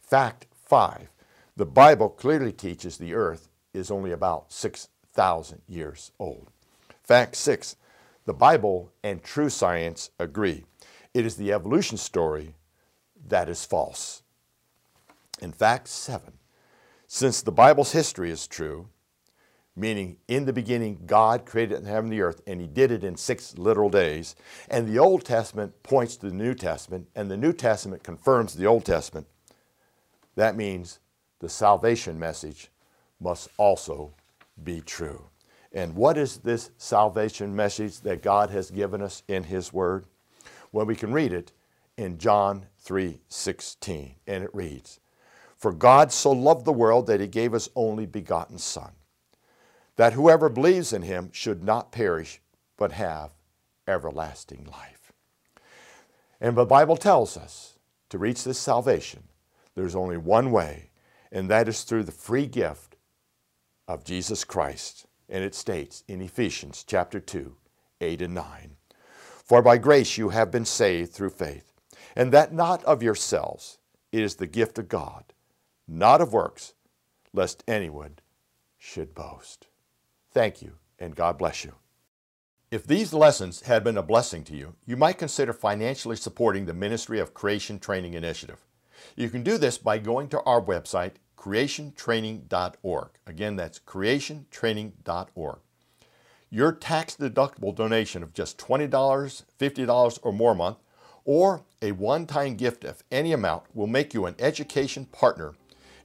Fact 0.00 0.46
five, 0.52 1.11
the 1.56 1.66
Bible 1.66 2.08
clearly 2.08 2.52
teaches 2.52 2.96
the 2.96 3.14
earth 3.14 3.48
is 3.74 3.90
only 3.90 4.12
about 4.12 4.52
6,000 4.52 5.62
years 5.68 6.12
old. 6.18 6.48
Fact 7.02 7.36
six, 7.36 7.76
the 8.24 8.32
Bible 8.32 8.92
and 9.02 9.22
true 9.22 9.50
science 9.50 10.10
agree. 10.18 10.64
It 11.12 11.26
is 11.26 11.36
the 11.36 11.52
evolution 11.52 11.98
story 11.98 12.54
that 13.28 13.48
is 13.48 13.64
false. 13.64 14.22
In 15.40 15.52
fact 15.52 15.88
seven, 15.88 16.34
since 17.06 17.42
the 17.42 17.52
Bible's 17.52 17.92
history 17.92 18.30
is 18.30 18.46
true, 18.46 18.88
meaning 19.74 20.16
in 20.28 20.44
the 20.44 20.52
beginning 20.52 21.00
God 21.06 21.44
created 21.44 21.82
the 21.82 21.88
heaven 21.88 22.04
and 22.04 22.12
the 22.12 22.22
earth, 22.22 22.40
and 22.46 22.60
he 22.60 22.66
did 22.66 22.90
it 22.90 23.04
in 23.04 23.16
six 23.16 23.58
literal 23.58 23.90
days. 23.90 24.36
And 24.70 24.86
the 24.86 24.98
Old 24.98 25.24
Testament 25.24 25.82
points 25.82 26.16
to 26.16 26.28
the 26.28 26.34
New 26.34 26.54
Testament, 26.54 27.08
and 27.14 27.30
the 27.30 27.36
New 27.36 27.52
Testament 27.52 28.02
confirms 28.02 28.54
the 28.54 28.66
Old 28.66 28.84
Testament. 28.84 29.26
That 30.36 30.56
means 30.56 31.00
the 31.42 31.48
salvation 31.48 32.18
message 32.20 32.70
must 33.20 33.48
also 33.58 34.14
be 34.62 34.80
true. 34.80 35.26
And 35.72 35.96
what 35.96 36.16
is 36.16 36.38
this 36.38 36.70
salvation 36.78 37.56
message 37.56 38.00
that 38.02 38.22
God 38.22 38.50
has 38.50 38.70
given 38.70 39.02
us 39.02 39.24
in 39.26 39.42
his 39.42 39.72
word? 39.72 40.06
Well, 40.70 40.86
we 40.86 40.94
can 40.94 41.12
read 41.12 41.32
it 41.32 41.52
in 41.96 42.18
John 42.18 42.68
3:16, 42.78 44.14
and 44.24 44.44
it 44.44 44.54
reads, 44.54 45.00
"For 45.56 45.72
God 45.72 46.12
so 46.12 46.30
loved 46.30 46.64
the 46.64 46.72
world 46.72 47.08
that 47.08 47.18
he 47.18 47.26
gave 47.26 47.52
his 47.52 47.68
only 47.74 48.06
begotten 48.06 48.58
son, 48.58 48.92
that 49.96 50.12
whoever 50.12 50.48
believes 50.48 50.92
in 50.92 51.02
him 51.02 51.32
should 51.32 51.64
not 51.64 51.90
perish, 51.90 52.40
but 52.76 52.92
have 52.92 53.32
everlasting 53.88 54.64
life. 54.70 55.12
And 56.40 56.56
the 56.56 56.64
Bible 56.64 56.96
tells 56.96 57.36
us 57.36 57.78
to 58.10 58.18
reach 58.18 58.44
this 58.44 58.60
salvation, 58.60 59.24
there's 59.74 59.96
only 59.96 60.16
one 60.16 60.52
way, 60.52 60.90
and 61.32 61.50
that 61.50 61.66
is 61.66 61.82
through 61.82 62.04
the 62.04 62.12
free 62.12 62.46
gift 62.46 62.96
of 63.88 64.04
Jesus 64.04 64.44
Christ. 64.44 65.06
And 65.28 65.42
it 65.42 65.54
states 65.54 66.04
in 66.06 66.20
Ephesians 66.20 66.84
chapter 66.86 67.18
2, 67.18 67.56
8 68.02 68.22
and 68.22 68.34
9, 68.34 68.76
For 69.44 69.62
by 69.62 69.78
grace 69.78 70.18
you 70.18 70.28
have 70.28 70.50
been 70.50 70.66
saved 70.66 71.12
through 71.12 71.30
faith, 71.30 71.72
and 72.14 72.30
that 72.32 72.52
not 72.52 72.84
of 72.84 73.02
yourselves, 73.02 73.78
it 74.12 74.22
is 74.22 74.36
the 74.36 74.46
gift 74.46 74.78
of 74.78 74.88
God, 74.88 75.32
not 75.88 76.20
of 76.20 76.34
works, 76.34 76.74
lest 77.32 77.64
anyone 77.66 78.18
should 78.76 79.14
boast. 79.14 79.68
Thank 80.32 80.60
you, 80.60 80.72
and 80.98 81.16
God 81.16 81.38
bless 81.38 81.64
you. 81.64 81.72
If 82.70 82.86
these 82.86 83.14
lessons 83.14 83.62
had 83.62 83.84
been 83.84 83.98
a 83.98 84.02
blessing 84.02 84.44
to 84.44 84.56
you, 84.56 84.74
you 84.86 84.96
might 84.96 85.18
consider 85.18 85.52
financially 85.52 86.16
supporting 86.16 86.66
the 86.66 86.74
Ministry 86.74 87.18
of 87.18 87.34
Creation 87.34 87.78
Training 87.78 88.14
Initiative. 88.14 88.66
You 89.16 89.28
can 89.28 89.42
do 89.42 89.58
this 89.58 89.78
by 89.78 89.98
going 89.98 90.28
to 90.28 90.42
our 90.42 90.60
website, 90.60 91.12
creationtraining.org. 91.42 93.08
Again, 93.26 93.56
that's 93.56 93.80
creationtraining.org. 93.80 95.58
Your 96.50 96.72
tax 96.72 97.16
deductible 97.16 97.74
donation 97.74 98.22
of 98.22 98.32
just 98.32 98.58
$20, 98.58 98.90
$50, 98.90 100.18
or 100.22 100.32
more 100.32 100.52
a 100.52 100.54
month, 100.54 100.76
or 101.24 101.64
a 101.80 101.92
one 101.92 102.26
time 102.26 102.56
gift 102.56 102.84
of 102.84 103.02
any 103.10 103.32
amount, 103.32 103.64
will 103.74 103.86
make 103.86 104.14
you 104.14 104.26
an 104.26 104.36
education 104.38 105.06
partner 105.06 105.54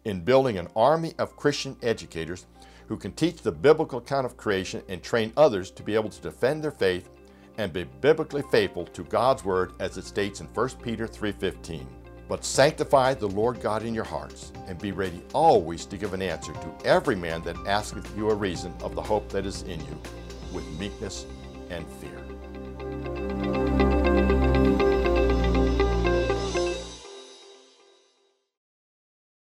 in 0.06 0.21
building 0.23 0.58
an 0.58 0.69
army 0.76 1.13
of 1.19 1.36
Christian 1.36 1.76
educators 1.84 2.45
who 2.88 2.97
can 2.97 3.12
teach 3.12 3.41
the 3.41 3.52
biblical 3.52 4.00
account 4.00 4.26
of 4.26 4.38
creation 4.38 4.82
and 4.88 5.04
train 5.04 5.34
others 5.36 5.69
to 5.71 5.84
be 5.84 5.93
able 5.93 6.10
to 6.10 6.21
defend 6.21 6.63
their 6.63 6.71
faith 6.71 7.10
and 7.58 7.73
be 7.73 7.84
biblically 7.84 8.43
faithful 8.43 8.86
to 8.86 9.04
God's 9.04 9.43
word 9.43 9.73
as 9.80 9.97
it 9.97 10.06
states 10.06 10.39
in 10.39 10.47
1 10.47 10.69
Peter 10.82 11.08
3:15. 11.08 12.06
But 12.27 12.43
sanctify 12.43 13.13
the 13.13 13.27
Lord 13.27 13.61
God 13.61 13.83
in 13.83 13.93
your 13.93 14.03
hearts, 14.03 14.51
and 14.67 14.77
be 14.79 14.91
ready 14.91 15.23
always 15.33 15.85
to 15.85 15.97
give 15.97 16.13
an 16.13 16.21
answer 16.21 16.53
to 16.53 16.85
every 16.85 17.15
man 17.15 17.41
that 17.43 17.55
asketh 17.65 18.15
you 18.17 18.29
a 18.29 18.35
reason 18.35 18.73
of 18.81 18.95
the 18.95 19.01
hope 19.01 19.29
that 19.29 19.45
is 19.45 19.63
in 19.63 19.79
you, 19.79 20.01
with 20.53 20.65
meekness 20.79 21.25
and 21.69 21.85
fear. 21.87 23.46